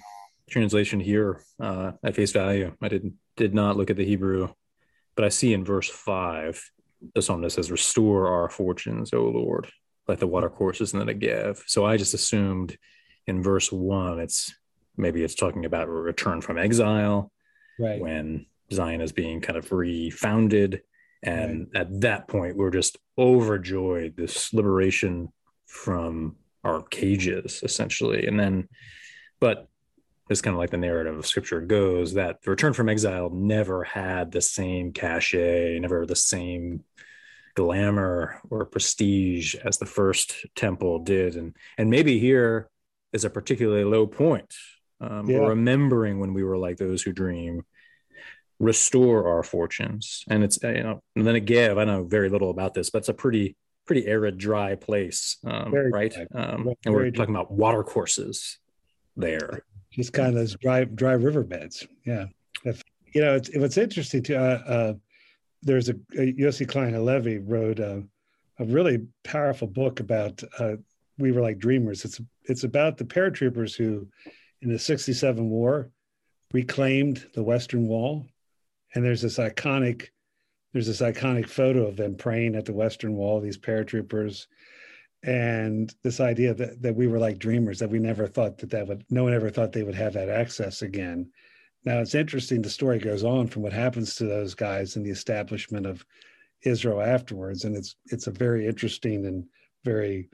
translation 0.51 0.99
here 0.99 1.45
uh, 1.61 1.93
at 2.03 2.17
face 2.17 2.33
value. 2.33 2.75
I 2.83 2.89
didn't 2.89 3.15
did 3.37 3.55
not 3.55 3.77
look 3.77 3.91
at 3.91 3.97
the 3.97 4.07
Hebrew, 4.07 4.49
but 5.15 5.25
I 5.25 5.29
see 5.29 5.53
in 5.53 5.65
verse 5.65 5.89
five 5.89 6.61
the 7.15 7.23
psalmist 7.23 7.57
says, 7.57 7.71
"Restore 7.71 8.27
our 8.29 8.49
fortunes, 8.49 9.13
O 9.13 9.23
Lord, 9.25 9.71
like 10.09 10.19
the 10.19 10.27
watercourses 10.27 10.95
in 10.95 10.99
the 10.99 11.05
Negev." 11.05 11.63
So 11.67 11.85
I 11.85 11.97
just 11.99 12.15
assumed 12.15 12.77
in 13.27 13.43
verse 13.43 13.71
one, 13.71 14.19
it's 14.19 14.53
maybe 14.97 15.23
it's 15.23 15.35
talking 15.35 15.67
about 15.67 15.89
a 15.89 15.93
return 15.93 16.41
from 16.41 16.59
exile, 16.59 17.31
right? 17.79 18.01
When 18.01 18.47
Zion 18.73 19.03
is 19.03 19.13
being 19.13 19.43
kind 19.43 19.59
of 19.59 19.71
refounded. 19.71 20.83
And 21.25 21.69
right. 21.73 21.83
at 21.83 22.01
that 22.01 22.27
point, 22.27 22.57
we're 22.57 22.73
just 22.73 22.99
overjoyed 23.17 24.17
this 24.17 24.53
liberation 24.53 25.29
from 25.67 26.35
our 26.65 26.83
cages 26.83 27.63
essentially. 27.63 28.27
And 28.27 28.39
then 28.39 28.69
but 29.41 29.69
it's 30.31 30.41
kind 30.41 30.55
of 30.55 30.59
like 30.59 30.71
the 30.71 30.77
narrative 30.77 31.19
of 31.19 31.27
scripture 31.27 31.61
goes 31.61 32.15
that 32.15 32.43
the 32.43 32.51
return 32.51 32.73
from 32.73 32.89
exile 32.89 33.29
never 33.31 33.83
had 33.85 34.31
the 34.31 34.41
same 34.41 34.93
cachet 34.93 35.79
never 35.81 36.07
the 36.07 36.17
same 36.17 36.85
glamour 37.55 38.41
or 38.51 38.65
prestige 38.65 39.55
as 39.57 39.79
the 39.79 39.87
first 39.87 40.47
temple 40.55 41.01
did. 41.01 41.37
And 41.37 41.57
and 41.79 41.91
maybe 41.91 42.19
here 42.19 42.69
is 43.13 43.25
a 43.25 43.31
particularly 43.31 43.85
low 43.85 44.07
point. 44.07 44.55
Um, 45.01 45.29
yeah. 45.29 45.39
remembering 45.39 46.21
when 46.21 46.33
we 46.33 46.45
were 46.45 46.57
like 46.57 46.77
those 46.77 47.03
who 47.03 47.13
dream 47.13 47.65
restore 48.61 49.29
our 49.29 49.43
fortunes. 49.43 50.25
And 50.29 50.45
it's 50.45 50.63
you 50.63 50.83
know 50.83 51.03
and 51.17 51.27
then 51.27 51.35
again 51.35 51.79
i 51.79 51.85
know 51.85 52.05
very 52.05 52.29
little 52.29 52.51
about 52.51 52.75
this 52.75 52.91
but 52.91 52.99
it's 52.99 53.09
a 53.09 53.15
pretty 53.15 53.57
pretty 53.87 54.07
arid, 54.07 54.39
dry 54.39 54.75
place, 54.75 55.39
um, 55.45 55.73
right? 55.75 56.15
Um, 56.35 56.73
and 56.85 56.95
we're 56.95 57.11
talking 57.11 57.35
about 57.35 57.51
water 57.51 57.83
courses 57.83 58.59
there. 59.17 59.65
Just 59.91 60.13
kind 60.13 60.29
of 60.29 60.35
those 60.35 60.57
dry, 60.57 60.85
dry 60.85 61.13
riverbeds. 61.13 61.87
Yeah. 62.07 62.27
If, 62.65 62.83
you 63.15 63.21
know, 63.21 63.35
it's, 63.35 63.51
what's 63.55 63.77
interesting 63.77 64.23
too. 64.23 64.37
Uh, 64.37 64.63
uh, 64.67 64.95
there's 65.63 65.89
a, 65.89 65.95
a 66.17 66.33
Yossi 66.33 66.69
Klein 66.69 66.95
Halevi 66.95 67.39
wrote 67.39 67.79
a, 67.79 68.03
a, 68.59 68.65
really 68.65 69.07
powerful 69.23 69.69
book 69.69 70.01
about 70.01 70.43
uh, 70.59 70.77
we 71.19 71.33
were 71.33 71.41
like 71.41 71.59
dreamers. 71.59 72.05
It's 72.05 72.21
it's 72.45 72.65
about 72.65 72.97
the 72.97 73.05
paratroopers 73.05 73.77
who, 73.77 74.09
in 74.61 74.73
the 74.73 74.79
'67 74.79 75.49
war, 75.49 75.91
reclaimed 76.53 77.27
the 77.35 77.43
Western 77.43 77.87
Wall, 77.87 78.27
and 78.95 79.05
there's 79.05 79.23
this 79.23 79.39
iconic 79.39 80.09
there's 80.73 80.87
this 80.87 81.01
iconic 81.01 81.49
photo 81.49 81.87
of 81.87 81.97
them 81.97 82.15
praying 82.15 82.55
at 82.55 82.65
the 82.65 82.73
Western 82.73 83.15
Wall, 83.15 83.41
these 83.41 83.59
paratroopers, 83.59 84.47
and 85.23 85.95
this 86.03 86.21
idea 86.21 86.55
that, 86.55 86.83
that 86.83 86.97
we 86.97 87.07
were 87.07 87.19
like 87.19 87.39
dreamers, 87.39 87.79
that 87.79 87.91
we 87.91 87.99
never 87.99 88.27
thought 88.27 88.59
that 88.59 88.71
that 88.71 88.89
would, 88.89 89.05
no 89.11 89.25
one 89.25 89.35
ever 89.35 89.51
thought 89.51 89.73
they 89.73 89.85
would 89.85 89.95
have 89.95 90.15
that 90.15 90.29
access 90.29 90.83
again. 90.83 91.31
Now 91.85 92.01
it's 92.01 92.15
interesting. 92.15 92.63
The 92.63 92.71
story 92.71 92.99
goes 92.99 93.25
on 93.25 93.49
from 93.49 93.63
what 93.63 93.73
happens 93.73 94.15
to 94.17 94.25
those 94.25 94.55
guys 94.55 94.97
in 94.97 95.03
the 95.03 95.11
establishment 95.11 95.87
of 95.87 96.05
Israel 96.63 97.01
afterwards, 97.01 97.65
and 97.65 97.77
it's 97.77 97.97
it's 98.07 98.29
a 98.29 98.31
very 98.31 98.67
interesting 98.67 99.27
and 99.27 99.45
very 99.85 100.29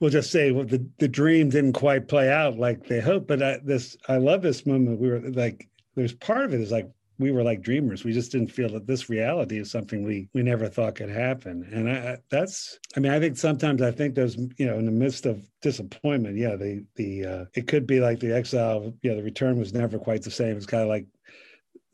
we'll 0.00 0.10
just 0.10 0.30
say 0.30 0.52
well, 0.52 0.64
the 0.64 0.86
the 0.98 1.08
dream 1.08 1.48
didn't 1.48 1.72
quite 1.72 2.06
play 2.06 2.30
out 2.30 2.58
like 2.58 2.86
they 2.86 3.00
hoped. 3.00 3.26
But 3.26 3.42
I, 3.42 3.58
this 3.64 3.96
I 4.08 4.18
love 4.18 4.42
this 4.42 4.64
moment. 4.64 5.00
We 5.00 5.10
were 5.10 5.20
like, 5.20 5.68
there's 5.96 6.14
part 6.14 6.44
of 6.44 6.54
it 6.54 6.60
is 6.60 6.70
like 6.70 6.88
we 7.18 7.30
were 7.30 7.42
like 7.42 7.62
dreamers. 7.62 8.04
We 8.04 8.12
just 8.12 8.32
didn't 8.32 8.52
feel 8.52 8.70
that 8.70 8.86
this 8.86 9.08
reality 9.08 9.58
is 9.58 9.70
something 9.70 10.02
we 10.02 10.28
we 10.34 10.42
never 10.42 10.68
thought 10.68 10.96
could 10.96 11.10
happen. 11.10 11.68
And 11.72 11.90
I, 11.90 12.18
that's, 12.30 12.78
I 12.96 13.00
mean, 13.00 13.12
I 13.12 13.20
think 13.20 13.36
sometimes 13.36 13.82
I 13.82 13.90
think 13.90 14.14
there's, 14.14 14.36
you 14.36 14.66
know, 14.66 14.78
in 14.78 14.86
the 14.86 14.92
midst 14.92 15.26
of 15.26 15.46
disappointment, 15.60 16.38
yeah, 16.38 16.56
the 16.56 16.84
the 16.96 17.24
uh, 17.24 17.44
it 17.54 17.66
could 17.66 17.86
be 17.86 18.00
like 18.00 18.20
the 18.20 18.34
exile. 18.34 18.92
Yeah, 19.02 19.14
the 19.14 19.22
return 19.22 19.58
was 19.58 19.72
never 19.72 19.98
quite 19.98 20.22
the 20.22 20.30
same. 20.30 20.56
It's 20.56 20.66
kind 20.66 20.82
of 20.82 20.88
like 20.88 21.06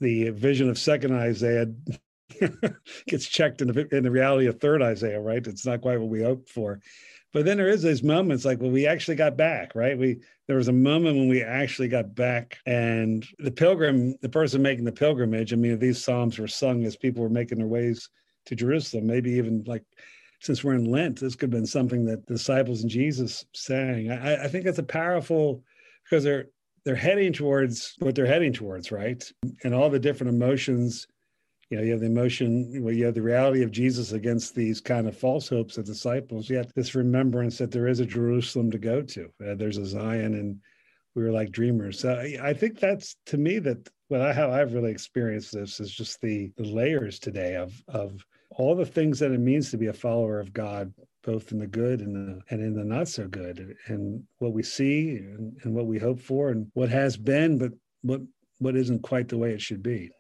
the 0.01 0.31
vision 0.31 0.71
of 0.71 0.79
second 0.79 1.15
Isaiah 1.15 1.67
gets 3.07 3.27
checked 3.27 3.61
in 3.61 3.69
the 3.69 3.89
in 3.95 4.05
the 4.05 4.11
reality 4.11 4.47
of 4.47 4.61
third 4.61 4.83
Isaiah, 4.83 5.21
right? 5.21 5.47
It's 5.47 5.67
not 5.67 5.81
quite 5.81 6.01
what 6.01 6.09
we 6.09 6.23
hoped 6.23 6.49
for. 6.49 6.81
But 7.39 7.45
then 7.45 7.59
there 7.59 7.69
is 7.69 7.85
these 7.85 8.03
moments 8.03 8.45
like, 8.45 8.61
when 8.61 8.73
we 8.73 8.89
actually 8.89 9.15
got 9.15 9.37
back, 9.37 9.77
right? 9.77 9.97
We 9.97 10.19
there 10.49 10.57
was 10.57 10.67
a 10.67 10.73
moment 10.73 11.19
when 11.19 11.29
we 11.29 11.41
actually 11.41 11.87
got 11.87 12.17
back, 12.17 12.59
and 12.67 13.25
the 13.39 13.53
pilgrim, 13.53 14.17
the 14.23 14.29
person 14.29 14.61
making 14.61 14.85
the 14.85 14.91
pilgrimage. 14.91 15.53
I 15.53 15.57
mean, 15.57 15.79
these 15.79 16.03
psalms 16.03 16.37
were 16.37 16.49
sung 16.49 16.85
as 16.85 16.97
people 16.97 17.23
were 17.23 17.29
making 17.29 17.59
their 17.59 17.69
ways 17.69 18.11
to 18.47 18.57
Jerusalem. 18.57 19.07
Maybe 19.07 19.31
even 19.35 19.63
like, 19.69 19.85
since 20.41 20.65
we're 20.65 20.75
in 20.75 20.91
Lent, 20.91 21.21
this 21.21 21.37
could 21.37 21.53
have 21.53 21.61
been 21.61 21.65
something 21.65 22.05
that 22.07 22.27
disciples 22.27 22.83
and 22.83 22.91
Jesus 22.91 23.45
sang. 23.55 24.11
I, 24.11 24.47
I 24.47 24.49
think 24.49 24.65
that's 24.65 24.81
a 24.81 24.83
powerful 24.83 25.63
because 26.03 26.25
they're 26.25 26.47
they're 26.85 26.97
heading 26.97 27.33
towards 27.33 27.95
what 28.01 28.17
they're 28.17 28.27
heading 28.27 28.53
towards, 28.53 28.91
right? 28.91 29.23
And 29.63 29.73
all 29.73 29.91
the 29.91 30.01
different 30.01 30.35
emotions 30.35 31.07
you 31.71 31.77
know, 31.77 31.85
you 31.85 31.93
have 31.93 32.01
the 32.01 32.07
emotion, 32.07 32.83
well, 32.83 32.95
you 32.95 33.05
have 33.05 33.15
the 33.15 33.23
reality 33.23 33.63
of 33.63 33.71
Jesus 33.71 34.13
against 34.13 34.55
these 34.55 34.81
kind 34.81 35.07
of 35.07 35.17
false 35.17 35.49
hopes 35.49 35.77
of 35.77 35.85
disciples, 35.85 36.49
yet 36.49 36.75
this 36.75 36.95
remembrance 36.95 37.59
that 37.59 37.71
there 37.71 37.89
is 37.89 38.01
a 38.01 38.07
Jerusalem 38.07 38.71
to 38.71 38.79
go 38.79 39.03
to. 39.03 39.31
Uh, 39.47 39.55
there's 39.55 39.77
a 39.77 39.85
Zion, 39.85 40.35
and 40.35 40.61
we 41.15 41.23
were 41.23 41.31
like 41.31 41.51
dreamers. 41.51 42.01
So 42.01 42.15
I, 42.15 42.39
I 42.43 42.55
think 42.55 42.79
that's 42.79 43.17
to 43.27 43.37
me 43.37 43.59
that 43.61 43.89
what 44.09 44.23
I, 44.23 44.33
how 44.33 44.51
I've 44.51 44.73
really 44.73 44.91
experienced 44.91 45.53
this 45.53 45.79
is 45.81 45.93
just 45.93 46.21
the, 46.23 46.51
the 46.57 46.65
layers 46.65 47.19
today 47.19 47.57
of 47.57 47.75
of 47.89 48.25
all 48.53 48.75
the 48.75 48.87
things 48.87 49.19
that 49.19 49.33
it 49.33 49.41
means 49.41 49.71
to 49.71 49.77
be 49.77 49.87
a 49.89 49.93
follower 49.93 50.41
of 50.41 50.55
God, 50.55 50.93
both 51.23 51.53
in 51.53 51.59
the 51.59 51.67
good 51.67 52.01
and 52.01 52.17
the 52.17 52.41
and 52.51 52.63
in 52.63 52.75
the 52.75 52.85
not 52.85 53.09
so 53.09 53.29
good, 53.29 53.77
and 53.89 54.23
what 54.39 54.53
we 54.53 54.63
see 54.63 55.19
and, 55.19 55.55
and 55.65 55.75
what 55.75 55.87
we 55.87 55.99
hope 55.99 56.21
for, 56.21 56.49
and 56.49 56.71
what 56.73 56.89
has 56.89 57.17
been, 57.19 57.59
but 57.59 57.73
what 58.01 58.23
what 58.59 58.75
isn't 58.75 59.03
quite 59.03 59.29
the 59.29 59.39
way 59.39 59.53
it 59.53 59.61
should 59.61 59.83
be. 59.83 60.11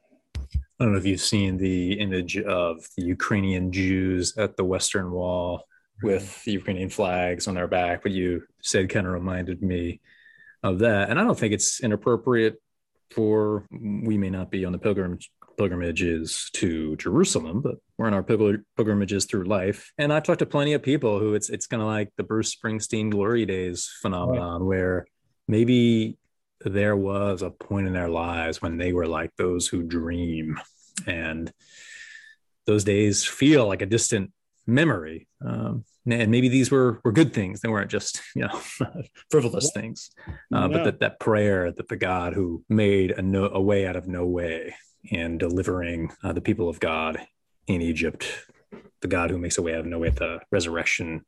I 0.78 0.84
don't 0.84 0.92
know 0.92 0.98
if 0.98 1.06
you've 1.06 1.20
seen 1.20 1.56
the 1.56 1.94
image 1.94 2.38
of 2.38 2.86
the 2.96 3.04
Ukrainian 3.04 3.72
Jews 3.72 4.36
at 4.36 4.56
the 4.56 4.64
Western 4.64 5.10
Wall 5.10 5.64
with 6.02 6.22
mm-hmm. 6.22 6.40
the 6.44 6.52
Ukrainian 6.52 6.90
flags 6.90 7.48
on 7.48 7.54
their 7.54 7.66
back. 7.66 8.02
but 8.02 8.12
you 8.12 8.44
said 8.62 8.88
kind 8.88 9.06
of 9.06 9.12
reminded 9.12 9.62
me 9.62 10.00
of 10.62 10.80
that. 10.80 11.10
And 11.10 11.18
I 11.18 11.24
don't 11.24 11.38
think 11.38 11.52
it's 11.52 11.80
inappropriate 11.80 12.60
for 13.10 13.66
we 13.70 14.18
may 14.18 14.30
not 14.30 14.50
be 14.50 14.64
on 14.64 14.72
the 14.72 14.78
pilgrimage 14.78 15.30
pilgrimages 15.56 16.50
to 16.52 16.94
Jerusalem, 16.96 17.60
but 17.60 17.76
we're 17.96 18.06
on 18.06 18.14
our 18.14 18.22
pilgrimages 18.22 19.24
through 19.24 19.44
life. 19.44 19.92
And 19.98 20.12
I've 20.12 20.22
talked 20.22 20.38
to 20.38 20.46
plenty 20.46 20.72
of 20.74 20.82
people 20.82 21.18
who 21.18 21.34
it's 21.34 21.50
it's 21.50 21.66
kind 21.66 21.82
of 21.82 21.88
like 21.88 22.10
the 22.16 22.22
Bruce 22.22 22.54
Springsteen 22.54 23.10
glory 23.10 23.44
days 23.44 23.90
phenomenon, 24.00 24.60
right. 24.60 24.66
where 24.66 25.06
maybe 25.48 26.16
there 26.60 26.96
was 26.96 27.42
a 27.42 27.50
point 27.50 27.86
in 27.86 27.92
their 27.92 28.08
lives 28.08 28.60
when 28.60 28.78
they 28.78 28.92
were 28.92 29.06
like 29.06 29.34
those 29.36 29.68
who 29.68 29.82
dream. 29.82 30.58
And 31.06 31.52
those 32.66 32.84
days 32.84 33.24
feel 33.24 33.66
like 33.66 33.82
a 33.82 33.86
distant 33.86 34.32
memory. 34.66 35.28
Um, 35.44 35.84
and 36.10 36.30
maybe 36.30 36.48
these 36.48 36.70
were 36.70 37.00
were 37.04 37.12
good 37.12 37.32
things. 37.34 37.60
They 37.60 37.68
weren't 37.68 37.90
just 37.90 38.22
you 38.34 38.42
know 38.42 38.60
frivolous 39.30 39.70
things. 39.72 40.10
Uh, 40.26 40.32
yeah. 40.60 40.68
but 40.68 40.84
that 40.84 41.00
that 41.00 41.20
prayer 41.20 41.70
that 41.70 41.88
the 41.88 41.96
god 41.96 42.34
who 42.34 42.64
made 42.68 43.10
a, 43.12 43.22
no, 43.22 43.46
a 43.46 43.60
way 43.60 43.86
out 43.86 43.96
of 43.96 44.08
no 44.08 44.26
way 44.26 44.74
and 45.10 45.38
delivering 45.38 46.10
uh, 46.24 46.32
the 46.32 46.40
people 46.40 46.68
of 46.68 46.80
god 46.80 47.20
in 47.66 47.80
egypt 47.80 48.26
the 49.00 49.08
god 49.08 49.30
who 49.30 49.38
makes 49.38 49.58
a 49.58 49.62
way 49.62 49.74
out 49.74 49.80
of 49.80 49.86
no 49.86 49.98
way 49.98 50.08
at 50.08 50.16
the 50.16 50.40
resurrection 50.50 51.24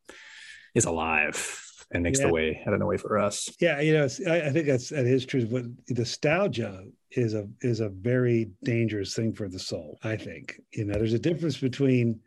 is 0.74 0.84
alive 0.84 1.62
and 1.92 2.02
makes 2.02 2.20
yeah. 2.20 2.26
the 2.26 2.32
way 2.32 2.62
out 2.66 2.72
of 2.72 2.80
the 2.80 2.86
way 2.86 2.96
for 2.96 3.18
us. 3.18 3.50
Yeah, 3.60 3.80
you 3.80 3.92
know, 3.92 4.08
I, 4.28 4.42
I, 4.42 4.50
think 4.50 4.66
that's 4.66 4.90
that 4.90 5.06
is 5.06 5.26
true. 5.26 5.46
But 5.46 5.64
nostalgia 5.88 6.84
is 7.12 7.34
a 7.34 7.48
is 7.62 7.80
a 7.80 7.88
very 7.88 8.50
dangerous 8.62 9.14
thing 9.14 9.32
for 9.32 9.48
the 9.48 9.58
soul. 9.58 9.98
I 10.02 10.16
think 10.16 10.60
you 10.72 10.84
know, 10.84 10.94
there's 10.94 11.14
a 11.14 11.18
difference 11.18 11.58
between 11.58 12.20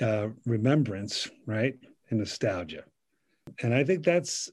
uh, 0.00 0.28
remembrance, 0.46 1.28
right, 1.46 1.74
and 2.10 2.18
nostalgia, 2.18 2.84
and 3.62 3.74
I 3.74 3.84
think 3.84 4.04
that's. 4.04 4.50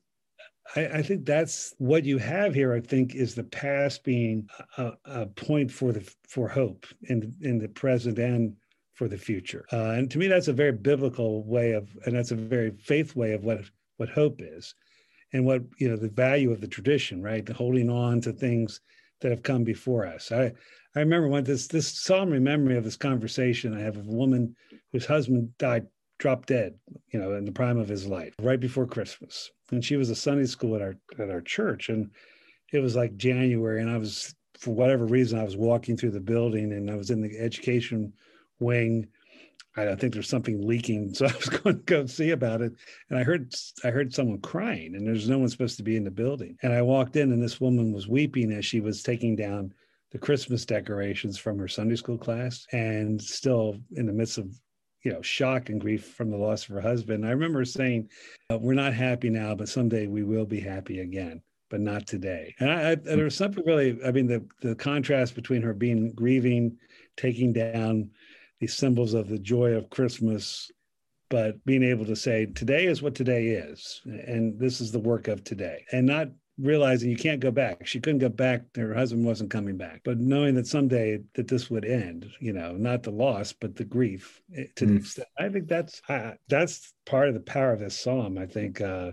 I, 0.76 0.86
I 0.86 1.02
think 1.02 1.26
that's 1.26 1.74
what 1.80 2.06
you 2.06 2.20
have 2.20 2.54
here. 2.54 2.74
I 2.74 2.80
think 2.80 3.16
is 3.16 3.34
the 3.34 3.44
past 3.44 4.04
being 4.04 4.48
a, 4.78 4.92
a 5.06 5.26
point 5.26 5.72
for 5.72 5.92
the 5.92 6.08
for 6.28 6.48
hope 6.48 6.86
in 7.04 7.34
in 7.42 7.58
the 7.58 7.70
present 7.70 8.20
and 8.20 8.56
for 8.94 9.08
the 9.08 9.18
future. 9.18 9.66
Uh, 9.72 9.92
and 9.92 10.12
to 10.12 10.18
me, 10.18 10.28
that's 10.28 10.50
a 10.50 10.54
very 10.54 10.74
biblical 10.74 11.44
way 11.46 11.72
of, 11.72 11.90
and 12.06 12.14
that's 12.14 12.32
a 12.32 12.36
very 12.36 12.72
faith 12.72 13.16
way 13.16 13.32
of 13.32 13.46
what 13.46 13.62
what 14.00 14.10
hope 14.10 14.42
is 14.42 14.74
and 15.34 15.46
what 15.46 15.62
you 15.78 15.90
know 15.90 15.96
the 15.96 16.10
value 16.10 16.52
of 16.52 16.62
the 16.62 16.68
tradition 16.68 17.22
right? 17.22 17.46
The 17.46 17.54
holding 17.54 17.90
on 17.90 18.22
to 18.22 18.32
things 18.32 18.82
that 19.22 19.32
have 19.32 19.44
come 19.44 19.64
before 19.64 20.06
us. 20.06 20.32
I 20.32 20.54
i 20.96 21.00
remember 21.00 21.28
when 21.28 21.44
this 21.44 21.68
this 21.68 21.88
solemn 21.88 22.44
memory 22.44 22.78
of 22.78 22.84
this 22.84 22.98
conversation 22.98 23.78
i 23.78 23.80
have 23.80 23.98
of 23.98 24.08
a 24.08 24.12
woman 24.12 24.56
whose 24.92 25.06
husband 25.06 25.56
died 25.60 25.86
dropped 26.18 26.48
dead 26.48 26.74
you 27.14 27.20
know 27.20 27.34
in 27.36 27.46
the 27.46 27.52
prime 27.52 27.78
of 27.78 27.88
his 27.88 28.08
life 28.08 28.34
right 28.42 28.60
before 28.60 28.86
christmas. 28.86 29.52
And 29.72 29.86
she 29.86 29.98
was 29.98 30.10
a 30.10 30.16
sunday 30.16 30.46
school 30.46 30.76
at 30.76 30.82
our 30.82 30.96
at 31.20 31.30
our 31.30 31.42
church. 31.42 31.90
And 31.90 32.10
it 32.74 32.80
was 32.80 32.96
like 32.96 33.18
january 33.18 33.82
and 33.82 33.90
i 33.90 33.98
was 33.98 34.36
for 34.58 34.74
whatever 34.74 35.06
reason 35.06 35.40
i 35.40 35.44
was 35.44 35.56
walking 35.56 35.96
through 35.96 36.12
the 36.12 36.20
building 36.20 36.74
and 36.74 36.90
i 36.90 36.96
was 36.96 37.10
in 37.10 37.22
the 37.22 37.38
education 37.40 38.14
wing 38.60 39.08
I 39.78 39.96
think 39.96 40.14
there's 40.14 40.30
something 40.30 40.66
leaking. 40.66 41.14
So 41.14 41.26
I 41.26 41.36
was 41.36 41.50
going 41.50 41.78
to 41.78 41.84
go 41.84 42.06
see 42.06 42.32
about 42.32 42.62
it. 42.62 42.74
And 43.10 43.20
I 43.20 43.24
heard 43.24 43.54
I 43.84 43.90
heard 43.90 44.14
someone 44.14 44.40
crying 44.40 44.96
and 44.96 45.06
there's 45.06 45.30
no 45.30 45.38
one 45.38 45.50
supposed 45.50 45.78
to 45.78 45.84
be 45.84 45.96
in 45.96 46.04
the 46.04 46.12
building. 46.12 46.58
And 46.64 46.74
I 46.74 46.82
walked 46.82 47.16
in 47.16 47.32
and 47.32 47.42
this 47.42 47.62
woman 47.62 47.94
was 47.94 48.08
weeping 48.08 48.52
as 48.52 48.66
she 48.66 48.82
was 48.82 49.04
taking 49.04 49.36
down 49.36 49.74
the 50.12 50.18
Christmas 50.18 50.66
decorations 50.66 51.38
from 51.38 51.58
her 51.60 51.68
Sunday 51.68 51.96
school 51.96 52.18
class 52.18 52.66
and 52.72 53.22
still 53.22 53.78
in 53.96 54.06
the 54.06 54.14
midst 54.14 54.38
of 54.38 54.50
you 55.04 55.14
know 55.14 55.22
shock 55.22 55.70
and 55.70 55.80
grief 55.80 56.06
from 56.06 56.30
the 56.30 56.38
loss 56.38 56.64
of 56.64 56.76
her 56.76 56.82
husband. 56.82 57.26
I 57.26 57.32
remember 57.32 57.64
saying, 57.66 58.10
uh, 58.50 58.58
"We're 58.58 58.74
not 58.74 58.94
happy 58.94 59.30
now, 59.30 59.56
but 59.56 59.70
someday 59.70 60.08
we 60.08 60.24
will 60.24 60.46
be 60.46 60.60
happy 60.60 61.00
again." 61.00 61.42
But 61.70 61.82
not 61.82 62.08
today. 62.08 62.56
And 62.60 62.72
I, 62.72 62.92
I, 62.92 62.96
there 62.96 63.26
was 63.26 63.36
something 63.36 63.64
really, 63.64 64.00
I 64.04 64.12
mean, 64.12 64.26
the, 64.26 64.44
the 64.64 64.74
contrast 64.74 65.36
between 65.36 65.62
her 65.62 65.76
being 65.76 66.12
grieving, 66.14 66.76
taking 67.16 67.54
down 67.54 68.10
these 68.60 68.76
symbols 68.76 69.14
of 69.14 69.30
the 69.30 69.40
joy 69.40 69.72
of 69.72 69.90
Christmas, 69.90 70.72
but 71.30 71.64
being 71.66 71.84
able 71.84 72.06
to 72.06 72.16
say, 72.16 72.46
today 72.48 72.86
is 72.86 73.02
what 73.02 73.16
today 73.16 73.48
is, 73.48 74.02
and 74.06 74.60
this 74.60 74.82
is 74.82 74.92
the 74.92 75.00
work 75.00 75.28
of 75.28 75.44
today, 75.44 75.86
and 75.92 76.06
not 76.06 76.30
realizing 76.60 77.10
you 77.10 77.16
can't 77.16 77.40
go 77.40 77.52
back. 77.52 77.88
She 77.88 78.00
couldn't 78.00 78.20
go 78.20 78.30
back. 78.30 78.64
Her 78.76 78.94
husband 78.94 79.26
wasn't 79.26 79.52
coming 79.52 79.78
back, 79.78 80.02
but 80.04 80.20
knowing 80.20 80.56
that 80.56 80.68
someday 80.68 81.20
that 81.36 81.48
this 81.48 81.70
would 81.70 81.86
end, 81.86 82.30
you 82.40 82.54
know, 82.54 82.74
not 82.74 83.04
the 83.04 83.12
loss, 83.12 83.54
but 83.54 83.76
the 83.76 83.86
grief 83.86 84.42
eh, 84.56 84.66
to 84.76 84.86
mm. 84.86 84.90
the 84.90 84.96
extent. 84.98 85.28
I 85.38 85.50
think 85.50 85.68
that's 85.68 86.02
uh, 86.10 86.32
that's 86.48 86.94
part 87.06 87.30
of 87.30 87.34
the 87.34 87.40
power 87.40 87.72
of 87.74 87.80
this 87.80 88.00
psalm. 88.00 88.38
I 88.38 88.46
think. 88.46 88.82
Uh, 88.82 89.12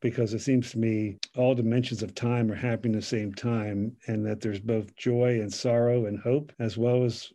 because 0.00 0.34
it 0.34 0.40
seems 0.40 0.70
to 0.70 0.78
me 0.78 1.16
all 1.34 1.54
dimensions 1.54 2.02
of 2.02 2.14
time 2.14 2.52
are 2.52 2.54
happening 2.54 2.94
at 2.94 3.00
the 3.00 3.06
same 3.06 3.32
time, 3.32 3.96
and 4.06 4.26
that 4.26 4.38
there's 4.38 4.60
both 4.60 4.94
joy 4.96 5.40
and 5.40 5.50
sorrow 5.50 6.04
and 6.04 6.18
hope, 6.18 6.52
as 6.58 6.76
well 6.76 7.04
as 7.04 7.32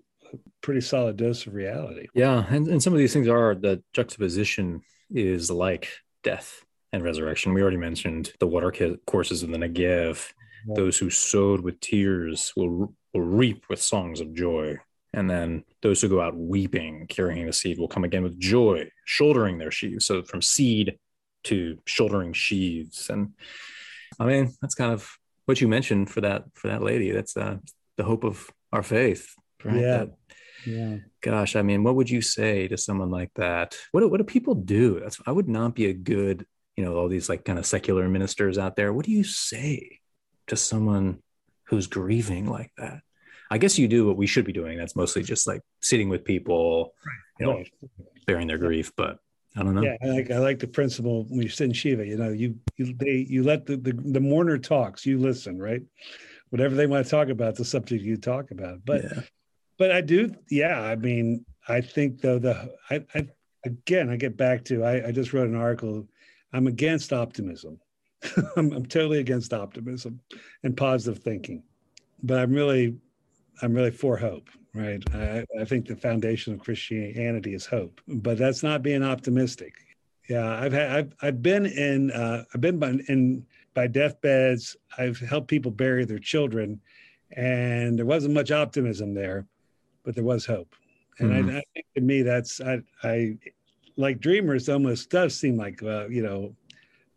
pretty 0.62 0.82
solid 0.82 1.18
dose 1.18 1.48
of 1.48 1.54
reality. 1.54 2.08
Yeah, 2.14 2.46
and, 2.50 2.68
and 2.68 2.82
some 2.82 2.94
of 2.94 3.00
these 3.00 3.14
things 3.14 3.28
are 3.28 3.56
the 3.56 3.82
juxtaposition 3.94 4.82
is 5.10 5.50
like 5.50 5.90
death 6.24 6.64
and 6.92 7.04
resurrection. 7.04 7.54
We 7.54 7.62
already 7.62 7.78
mentioned 7.78 8.34
the 8.40 8.48
water 8.48 8.98
courses 9.06 9.44
in 9.44 9.52
the 9.52 9.58
Negev. 9.58 10.32
Yeah. 10.68 10.74
Those 10.76 10.98
who 10.98 11.10
sowed 11.10 11.62
with 11.62 11.80
tears 11.80 12.54
will 12.56 12.94
will 13.14 13.22
reap 13.22 13.66
with 13.70 13.82
songs 13.82 14.22
of 14.22 14.34
joy. 14.34 14.78
And 15.14 15.28
then 15.28 15.64
those 15.82 16.02
who 16.02 16.10
go 16.10 16.22
out 16.22 16.38
weeping, 16.38 17.08
carrying 17.08 17.48
the 17.48 17.54
seed, 17.54 17.80
will 17.80 17.88
come 17.88 18.04
again 18.04 18.22
with 18.22 18.40
joy, 18.40 18.92
shouldering 19.06 19.58
their 19.58 19.72
sheaves. 19.72 20.06
So 20.06 20.22
from 20.22 20.42
seed 20.42 21.00
to 21.46 21.80
shouldering 21.86 22.34
sheaves. 22.34 23.10
And 23.10 23.34
I 24.20 24.26
mean, 24.26 24.54
that's 24.62 24.76
kind 24.76 24.94
of 24.94 25.10
what 25.46 25.62
you 25.62 25.68
mentioned 25.68 26.10
for 26.10 26.22
that 26.22 26.44
for 26.54 26.68
that 26.68 26.84
lady. 26.84 27.12
That's 27.12 27.36
uh, 27.36 27.58
the 27.98 28.04
hope 28.04 28.24
of 28.24 28.50
our 28.72 28.84
faith. 28.84 29.34
Right? 29.64 29.76
Yeah. 29.78 29.98
That, 29.98 30.12
yeah. 30.66 30.98
Gosh, 31.22 31.56
I 31.56 31.62
mean, 31.62 31.84
what 31.84 31.96
would 31.96 32.10
you 32.10 32.22
say 32.22 32.68
to 32.68 32.78
someone 32.78 33.10
like 33.10 33.32
that? 33.36 33.76
What 33.92 34.02
do, 34.02 34.08
what 34.08 34.18
do 34.18 34.24
people 34.24 34.56
do? 34.56 35.00
That's 35.00 35.20
I 35.26 35.32
would 35.32 35.48
not 35.48 35.76
be 35.76 35.88
a 35.88 35.94
good, 35.94 36.46
you 36.76 36.84
know, 36.84 36.96
all 36.96 37.08
these 37.08 37.30
like 37.30 37.46
kind 37.46 37.60
of 37.60 37.66
secular 37.66 38.08
ministers 38.08 38.58
out 38.58 38.76
there. 38.76 38.94
What 38.94 39.06
do 39.06 39.12
you 39.12 39.24
say 39.24 40.00
to 40.48 40.56
someone 40.56 41.20
who's 41.66 41.88
grieving 41.88 42.50
like 42.50 42.72
that? 42.78 43.02
I 43.52 43.58
guess 43.58 43.80
you 43.80 43.88
do 43.88 44.06
what 44.06 44.18
we 44.18 44.28
should 44.28 44.46
be 44.46 44.54
doing. 44.54 44.78
That's 44.78 44.96
mostly 44.96 45.24
just 45.24 45.48
like 45.48 45.62
sitting 45.82 46.10
with 46.10 46.24
people, 46.24 46.94
you 47.40 47.48
know, 47.48 47.64
bearing 48.28 48.48
their 48.48 48.60
grief. 48.60 48.92
But 48.96 49.18
I 49.58 49.64
don't 49.64 49.74
know. 49.74 49.82
Yeah, 49.82 49.98
I 50.04 50.08
like 50.08 50.32
I 50.32 50.38
like 50.38 50.60
the 50.60 50.68
principle 50.68 51.26
when 51.30 51.42
you 51.42 51.50
sit 51.50 51.66
in 51.66 51.74
Shiva. 51.74 52.06
You 52.06 52.18
know, 52.18 52.30
you 52.30 52.56
you 52.78 52.94
they 52.94 53.26
you 53.28 53.44
let 53.44 53.66
the 53.66 53.78
the, 53.78 53.94
the 53.94 54.20
mourner 54.20 54.60
talks, 54.60 55.06
you 55.06 55.18
listen, 55.18 55.58
right? 55.58 55.82
whatever 56.50 56.76
they 56.76 56.88
want 56.88 57.06
to 57.06 57.10
talk 57.10 57.30
about, 57.30 57.56
the 57.56 57.66
subject 57.66 58.04
you 58.04 58.18
talk 58.18 58.52
about. 58.52 58.80
But 58.86 59.04
Yeah. 59.04 59.22
But 59.80 59.92
I 59.92 60.02
do, 60.02 60.36
yeah. 60.50 60.82
I 60.82 60.96
mean, 60.96 61.46
I 61.68 61.82
think 61.82 62.22
though 62.22 62.38
the 62.38 62.76
I, 62.92 63.04
I 63.16 63.28
again 63.66 64.10
I 64.10 64.18
get 64.18 64.38
back 64.38 64.66
to 64.66 64.84
I, 64.84 65.08
I 65.08 65.12
just 65.12 65.34
wrote 65.34 65.48
an 65.48 65.56
article. 65.56 66.08
I'm 66.54 66.68
against 66.68 67.14
optimism. 67.14 67.80
I'm, 68.58 68.74
I'm 68.74 68.86
totally 68.86 69.20
against 69.20 69.54
optimism 69.54 70.20
and 70.64 70.76
positive 70.76 71.24
thinking, 71.24 71.64
but 72.22 72.40
I'm 72.40 72.54
really 72.54 72.98
I'm 73.62 73.74
really 73.74 73.92
for 73.92 74.18
hope. 74.18 74.50
Right. 74.76 75.02
I, 75.16 75.46
I 75.60 75.66
think 75.66 75.88
the 75.88 75.96
foundation 75.96 76.54
of 76.54 76.60
Christianity 76.60 77.56
is 77.56 77.66
hope, 77.66 78.02
but 78.08 78.38
that's 78.38 78.62
not 78.62 78.84
being 78.84 79.04
optimistic. 79.04 79.74
Yeah, 80.30 80.48
I've 80.48 80.74
had 80.74 80.92
I've 80.92 81.14
I've 81.22 81.42
been 81.42 81.66
in 81.66 82.12
uh, 82.12 82.44
I've 82.54 82.62
been 82.62 82.78
by, 82.78 83.00
in 83.08 83.46
by 83.74 83.88
deathbeds. 83.88 84.76
I've 84.98 85.20
helped 85.20 85.48
people 85.48 85.72
bury 85.72 86.06
their 86.06 86.20
children, 86.20 86.82
and 87.32 87.98
there 87.98 88.06
wasn't 88.06 88.36
much 88.36 88.52
optimism 88.52 89.14
there, 89.16 89.48
but 90.10 90.16
there 90.16 90.24
was 90.24 90.44
hope. 90.44 90.74
And 91.20 91.30
Mhm. 91.32 91.54
I, 91.54 91.58
I 91.60 91.64
think 91.76 91.86
to 91.94 92.02
me 92.02 92.24
that's 92.24 92.60
I 92.62 92.82
I 93.04 93.38
like 93.96 94.20
dreamers 94.20 94.68
almost 94.68 95.12
does 95.12 95.36
seem 95.40 95.56
like 95.56 95.84
uh, 95.84 96.08
you 96.10 96.24
know 96.24 96.56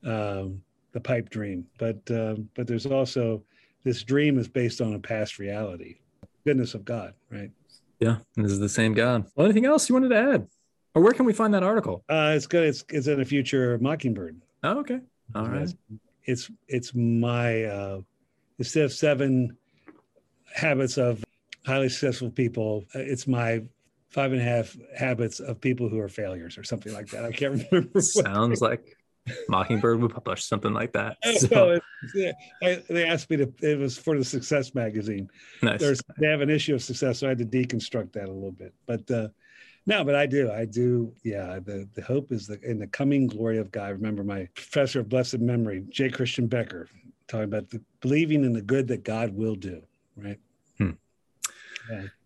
um, 0.05 0.61
the 0.93 1.01
pipe 1.01 1.31
dream, 1.31 1.67
but 1.79 1.97
um, 2.11 2.51
but 2.55 2.67
there's 2.67 2.85
also 2.85 3.43
this 3.83 4.03
dream 4.03 4.39
is 4.39 4.47
based 4.47 4.83
on 4.83 4.93
a 4.93 4.99
past 4.99 5.39
reality, 5.39 6.01
goodness 6.45 6.75
of 6.75 6.85
God, 6.85 7.15
right? 7.31 7.51
Yeah. 7.99 8.19
This 8.37 8.53
is 8.53 8.59
the 8.59 8.69
same 8.69 8.93
God. 8.93 9.25
Well, 9.37 9.47
anything 9.47 9.65
else 9.65 9.89
you 9.89 9.95
wanted 9.95 10.11
to 10.11 10.19
add? 10.19 10.49
Or 10.95 11.01
where 11.01 11.13
can 11.13 11.25
we 11.25 11.33
find 11.33 11.55
that 11.55 11.63
article? 11.63 12.05
Uh, 12.11 12.35
it's 12.37 12.47
good. 12.47 12.65
It's 12.69 12.85
it's 12.91 13.07
in 13.07 13.23
a 13.23 13.25
future 13.25 13.79
Mockingbird. 13.79 14.39
Oh, 14.65 14.81
okay. 14.81 15.01
All 15.35 15.47
right. 15.47 15.61
Yes. 15.61 15.75
It's 16.25 16.51
it's 16.69 16.95
my 16.95 17.65
uh, 17.65 18.01
instead 18.59 18.85
of 18.85 18.93
seven 18.93 19.57
habits 20.55 20.99
of 20.99 21.25
highly 21.67 21.89
successful 21.89 22.31
people, 22.31 22.85
uh, 22.95 22.99
it's 23.01 23.27
my 23.27 23.63
five 24.11 24.33
and 24.33 24.41
a 24.41 24.45
half 24.45 24.77
habits 24.97 25.41
of 25.41 25.61
people 25.61 25.89
who 25.89 25.99
are 25.99 26.09
failures 26.09 26.59
or 26.59 26.65
something 26.65 26.93
like 26.93 27.09
that. 27.09 27.25
I 27.25 27.33
can't 27.33 27.65
remember. 27.73 28.01
Sounds 28.01 28.61
like 28.61 28.97
Mockingbird 29.49 30.01
would 30.01 30.13
publish 30.13 30.45
something 30.45 30.73
like 30.73 30.93
that. 30.93 31.17
So 31.39 31.73
it's- 31.73 31.81
yeah, 32.15 32.33
I, 32.65 32.83
they 32.91 33.07
asked 33.07 33.31
me 33.31 33.37
to. 33.37 33.53
It 33.63 33.79
was 33.79 33.97
for 33.97 34.19
the 34.19 34.25
Success 34.25 34.75
magazine. 34.75 35.29
nice. 35.63 35.79
There's 35.79 36.01
they 36.19 36.27
have 36.27 36.41
an 36.41 36.51
issue 36.51 36.75
of 36.75 36.83
Success, 36.83 37.21
so 37.21 37.27
I 37.27 37.31
had 37.31 37.39
to 37.39 37.45
deconstruct 37.45 38.13
that 38.15 38.25
a 38.29 38.33
little 38.33 38.51
bit. 38.51 38.75
But 38.87 39.09
uh, 39.09 39.29
no, 39.87 40.03
but 40.05 40.17
I 40.17 40.27
do. 40.27 40.51
I 40.51 40.65
do. 40.65 41.13
Yeah. 41.23 41.61
The 41.65 41.89
the 41.95 42.03
hope 42.03 42.33
is 42.33 42.49
the 42.49 42.59
in 42.69 42.81
the 42.81 42.89
coming 42.89 43.29
glory 43.29 43.59
of 43.59 43.71
God. 43.71 43.85
I 43.87 43.91
remember 43.91 44.25
my 44.25 44.49
professor 44.57 44.99
of 44.99 45.09
blessed 45.09 45.39
memory, 45.39 45.85
J. 45.91 46.09
Christiaan 46.11 46.49
Beker, 46.49 46.87
talking 47.29 47.45
about 47.45 47.71
the 47.71 47.81
believing 48.01 48.45
in 48.45 48.53
the 48.53 48.63
good 48.63 48.89
that 48.89 49.05
God 49.05 49.33
will 49.33 49.55
do. 49.55 49.81
Right. 50.17 50.41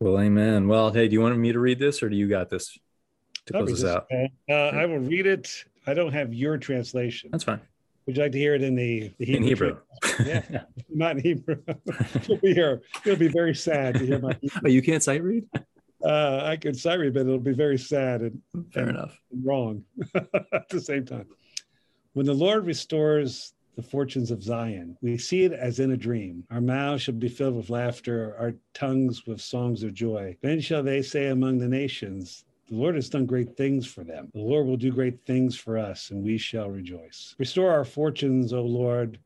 Well, 0.01 0.19
amen. 0.21 0.69
Well, 0.69 0.93
hey, 0.93 1.09
do 1.09 1.15
you 1.15 1.21
want 1.21 1.37
me 1.39 1.53
to 1.53 1.59
read 1.59 1.79
this 1.79 2.03
or 2.03 2.09
do 2.09 2.17
you 2.17 2.29
got 2.29 2.51
this 2.51 2.79
to 3.47 3.53
close 3.53 3.83
this. 3.83 3.85
out? 3.91 4.07
Uh, 4.49 4.55
I 4.55 4.87
will 4.87 4.99
read 4.99 5.27
it. 5.27 5.49
I 5.87 5.95
don't 5.95 6.13
have 6.13 6.35
your 6.35 6.59
translation. 6.59 7.31
That's 7.33 7.45
fine. 7.45 7.61
Would 8.07 8.17
you 8.17 8.23
like 8.23 8.33
to 8.33 8.39
hear 8.39 8.55
it 8.55 8.63
in 8.63 8.77
the, 8.77 9.13
the 9.19 9.37
In 9.37 9.43
Hebrew. 9.43 9.79
Yeah. 10.25 10.63
Not 10.89 11.17
in 11.19 11.23
Hebrew. 11.23 11.57
You'll 12.29 12.39
be 12.39 12.55
here. 12.55 12.83
You'll 13.05 13.17
be 13.17 13.29
very 13.29 13.55
sad 13.55 13.95
to 13.95 14.07
hear 14.07 14.19
my. 14.21 14.37
oh, 14.65 14.69
you 14.69 14.81
can't 14.83 15.03
sight 15.03 15.23
read? 15.23 15.45
Uh, 16.05 16.41
I 16.45 16.57
can 16.57 16.75
sight 16.75 17.01
read, 17.01 17.15
but 17.15 17.21
it'll 17.21 17.39
be 17.39 17.53
very 17.53 17.79
sad 17.79 18.21
and 18.23 18.41
Fair 18.73 18.85
And- 18.89 18.91
enough. 18.97 19.19
wrong 19.43 19.83
at 20.15 20.69
the 20.69 20.81
same 20.81 21.05
time. 21.05 21.27
When 22.13 22.27
the 22.27 22.35
Lord 22.35 22.65
restores 22.67 23.53
the 23.77 23.83
fortunes 23.83 24.31
of 24.31 24.43
Zion, 24.43 24.97
we 25.03 25.19
see 25.19 25.45
it 25.45 25.53
as 25.53 25.79
in 25.79 25.93
a 25.93 25.97
dream. 25.97 26.45
Our 26.51 26.61
mouths 26.61 27.03
shall 27.03 27.15
be 27.15 27.29
filled 27.29 27.57
with 27.57 27.71
laughter, 27.71 28.35
our 28.39 28.55
tongues 28.73 29.27
with 29.27 29.41
songs 29.41 29.83
of 29.83 29.95
joy. 29.95 30.37
Then 30.41 30.61
shall 30.61 30.83
they 30.83 31.03
say 31.03 31.29
among 31.29 31.59
the 31.59 31.69
nations, 31.69 32.45
the 32.69 32.75
Lord 32.75 32.97
has 32.97 33.09
done 33.09 33.27
great 33.27 33.57
things 33.57 33.87
for 33.87 34.03
them. 34.03 34.31
The 34.35 34.41
Lord 34.41 34.67
will 34.67 34.77
do 34.77 34.91
great 34.91 35.25
things 35.25 35.57
for 35.57 35.79
us, 35.79 36.11
and 36.11 36.25
we 36.25 36.37
shall 36.37 36.69
rejoice. 36.69 37.37
Restore 37.39 37.71
our 37.71 37.85
fortunes, 37.85 38.53
O 38.53 38.63
Lord, 38.63 39.21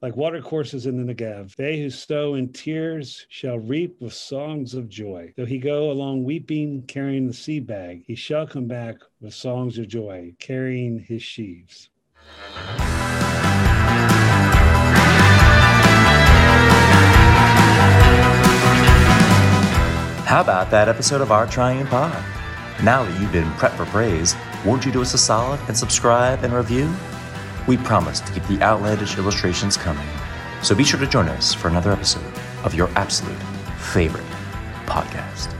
like 0.00 0.16
watercourses 0.16 0.86
in 0.86 1.04
the 1.04 1.12
Negev. 1.12 1.54
They 1.56 1.80
who 1.80 1.90
sow 1.90 2.34
in 2.34 2.52
tears 2.52 3.26
shall 3.28 3.58
reap 3.58 4.00
with 4.00 4.14
songs 4.14 4.74
of 4.74 4.88
joy. 4.88 5.34
Though 5.36 5.44
he 5.44 5.58
go 5.58 5.90
along 5.90 6.24
weeping, 6.24 6.84
carrying 6.86 7.26
the 7.26 7.34
seed 7.34 7.66
bag, 7.66 8.04
he 8.06 8.14
shall 8.14 8.46
come 8.46 8.66
back 8.66 8.96
with 9.20 9.34
songs 9.34 9.76
of 9.76 9.88
joy, 9.88 10.34
carrying 10.38 11.00
his 11.00 11.22
sheaves. 11.22 11.90
How 20.28 20.42
about 20.42 20.70
that 20.72 20.90
episode 20.90 21.22
of 21.22 21.32
Our 21.32 21.46
Triune 21.46 21.86
Pod? 21.86 22.22
Now 22.84 23.02
that 23.02 23.18
you've 23.18 23.32
been 23.32 23.50
prepped 23.52 23.78
for 23.78 23.86
praise, 23.86 24.36
won't 24.62 24.84
you 24.84 24.92
do 24.92 25.00
us 25.00 25.14
a 25.14 25.18
solid 25.18 25.58
and 25.68 25.74
subscribe 25.74 26.44
and 26.44 26.52
review? 26.52 26.94
We 27.66 27.78
promise 27.78 28.20
to 28.20 28.32
keep 28.32 28.46
the 28.46 28.60
outlandish 28.60 29.16
illustrations 29.16 29.78
coming, 29.78 30.06
so 30.62 30.74
be 30.74 30.84
sure 30.84 31.00
to 31.00 31.06
join 31.06 31.30
us 31.30 31.54
for 31.54 31.68
another 31.68 31.92
episode 31.92 32.30
of 32.62 32.74
your 32.74 32.90
absolute 32.90 33.42
favorite 33.78 34.26
podcast. 34.84 35.57